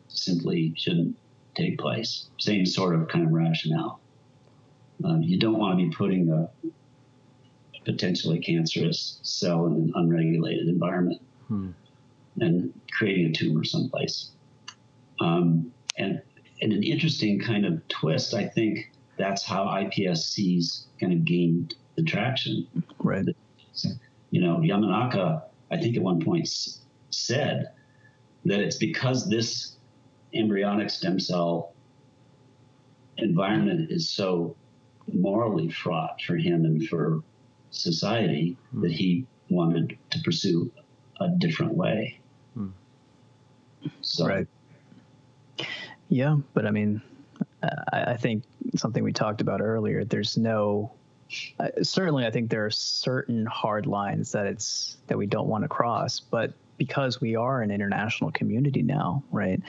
[0.07, 1.17] simply shouldn't
[1.57, 2.29] take place.
[2.39, 4.01] Same sort of kind of rationale.
[5.05, 6.49] Um, you don't want to be putting a
[7.85, 11.71] potentially cancerous cell in an unregulated environment hmm.
[12.41, 14.31] and creating a tumor someplace.
[15.21, 16.23] Um, and,
[16.61, 22.05] and an interesting kind of twist, I think that's how iPSCs kind of gained the
[22.05, 22.69] traction.
[23.01, 23.27] Right.
[24.31, 25.43] You know, Yamanaka
[25.73, 26.49] I think at one point
[27.11, 27.73] said
[28.45, 29.77] that it's because this
[30.35, 31.73] embryonic stem cell
[33.17, 34.55] environment is so
[35.13, 37.23] morally fraught for him and for
[37.71, 38.83] society mm.
[38.83, 40.71] that he wanted to pursue
[41.21, 42.21] a different way.
[42.57, 42.73] Mm.
[44.03, 44.47] So, right.
[46.09, 47.01] Yeah, but I mean,
[47.63, 48.45] I, I think
[48.77, 50.05] something we talked about earlier.
[50.05, 50.93] There's no
[51.59, 55.65] uh, certainly, I think there are certain hard lines that it's that we don't want
[55.65, 59.61] to cross, but because we are an international community now, right?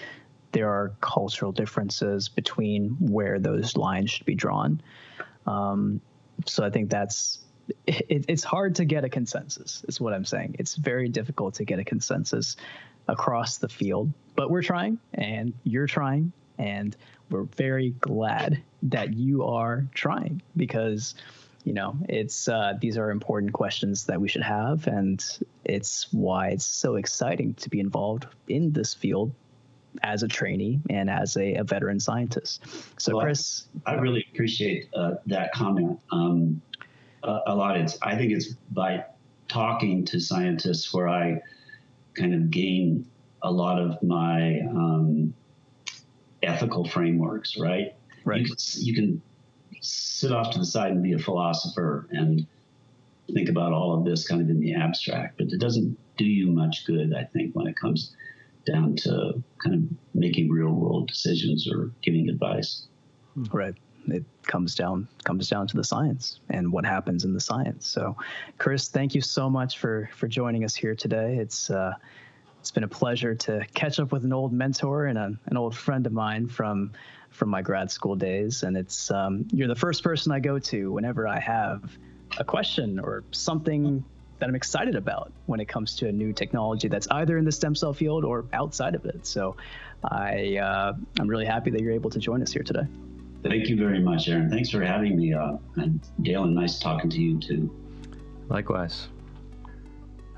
[0.52, 4.82] There are cultural differences between where those lines should be drawn.
[5.46, 6.02] Um,
[6.46, 7.40] so I think that's
[7.88, 9.84] it, it's hard to get a consensus.
[9.88, 10.56] Is what I'm saying.
[10.60, 12.56] It's very difficult to get a consensus
[13.08, 16.96] across the field, but we're trying, and you're trying, and
[17.30, 21.16] we're very glad that you are trying because
[21.64, 26.50] you know it's uh, these are important questions that we should have and it's why
[26.50, 29.34] it's so exciting to be involved in this field
[30.02, 32.66] as a trainee and as a, a veteran scientist.
[32.98, 36.62] So well, chris i really appreciate uh, that comment um,
[37.24, 37.78] uh, a lot.
[37.78, 39.06] It's i think it's by
[39.48, 41.42] talking to scientists where i
[42.16, 43.08] kind of gain
[43.42, 45.34] a lot of my um,
[46.42, 47.96] ethical frameworks right?
[48.26, 48.40] Right.
[48.40, 49.22] you can, you can
[49.84, 52.48] sit off to the side and be a philosopher and
[53.32, 56.48] think about all of this kind of in the abstract, but it doesn't do you
[56.48, 58.16] much good, I think, when it comes
[58.66, 62.88] down to kind of making real world decisions or giving advice.
[63.36, 63.76] Right.
[64.08, 67.88] It comes down comes down to the science and what happens in the science.
[67.88, 68.18] So,
[68.58, 71.38] Chris, thank you so much for for joining us here today.
[71.38, 71.94] It's uh,
[72.60, 75.76] it's been a pleasure to catch up with an old mentor and a, an old
[75.76, 76.92] friend of mine from
[77.34, 80.92] from my grad school days, and it's um, you're the first person I go to
[80.92, 81.98] whenever I have
[82.38, 84.04] a question or something
[84.40, 87.52] that I'm excited about when it comes to a new technology that's either in the
[87.52, 89.26] stem cell field or outside of it.
[89.26, 89.56] So
[90.04, 92.88] I uh, I'm really happy that you're able to join us here today.
[93.44, 94.50] Thank you very much, Aaron.
[94.50, 95.34] Thanks for having me.
[95.34, 97.70] Uh, and Daylon, nice talking to you too.
[98.48, 99.08] Likewise.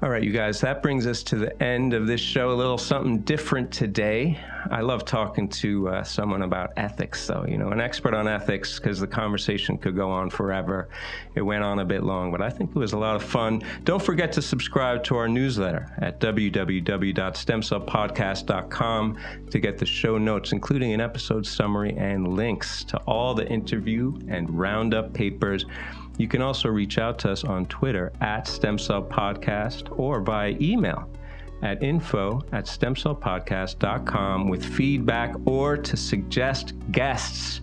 [0.02, 2.52] All right, you guys, that brings us to the end of this show.
[2.52, 4.38] A little something different today.
[4.70, 8.78] I love talking to uh, someone about ethics, though, you know, an expert on ethics,
[8.78, 10.90] because the conversation could go on forever.
[11.36, 13.62] It went on a bit long, but I think it was a lot of fun.
[13.86, 19.18] Don't forget to subscribe to our newsletter at www.stemcellpodcast.com
[19.50, 24.14] to get the show notes, including an episode summary and links to all the interview
[24.28, 25.64] and roundup papers
[26.18, 30.58] you can also reach out to us on Twitter at Stem Cell Podcast or by
[30.62, 31.10] email
[31.62, 37.62] at info at stemcellpodcast.com with feedback or to suggest guests.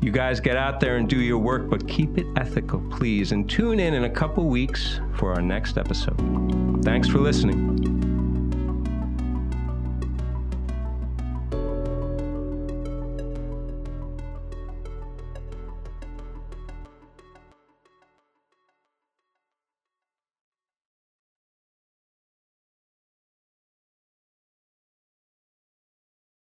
[0.00, 3.32] You guys get out there and do your work, but keep it ethical, please.
[3.32, 6.82] And tune in in a couple weeks for our next episode.
[6.84, 7.95] Thanks for listening.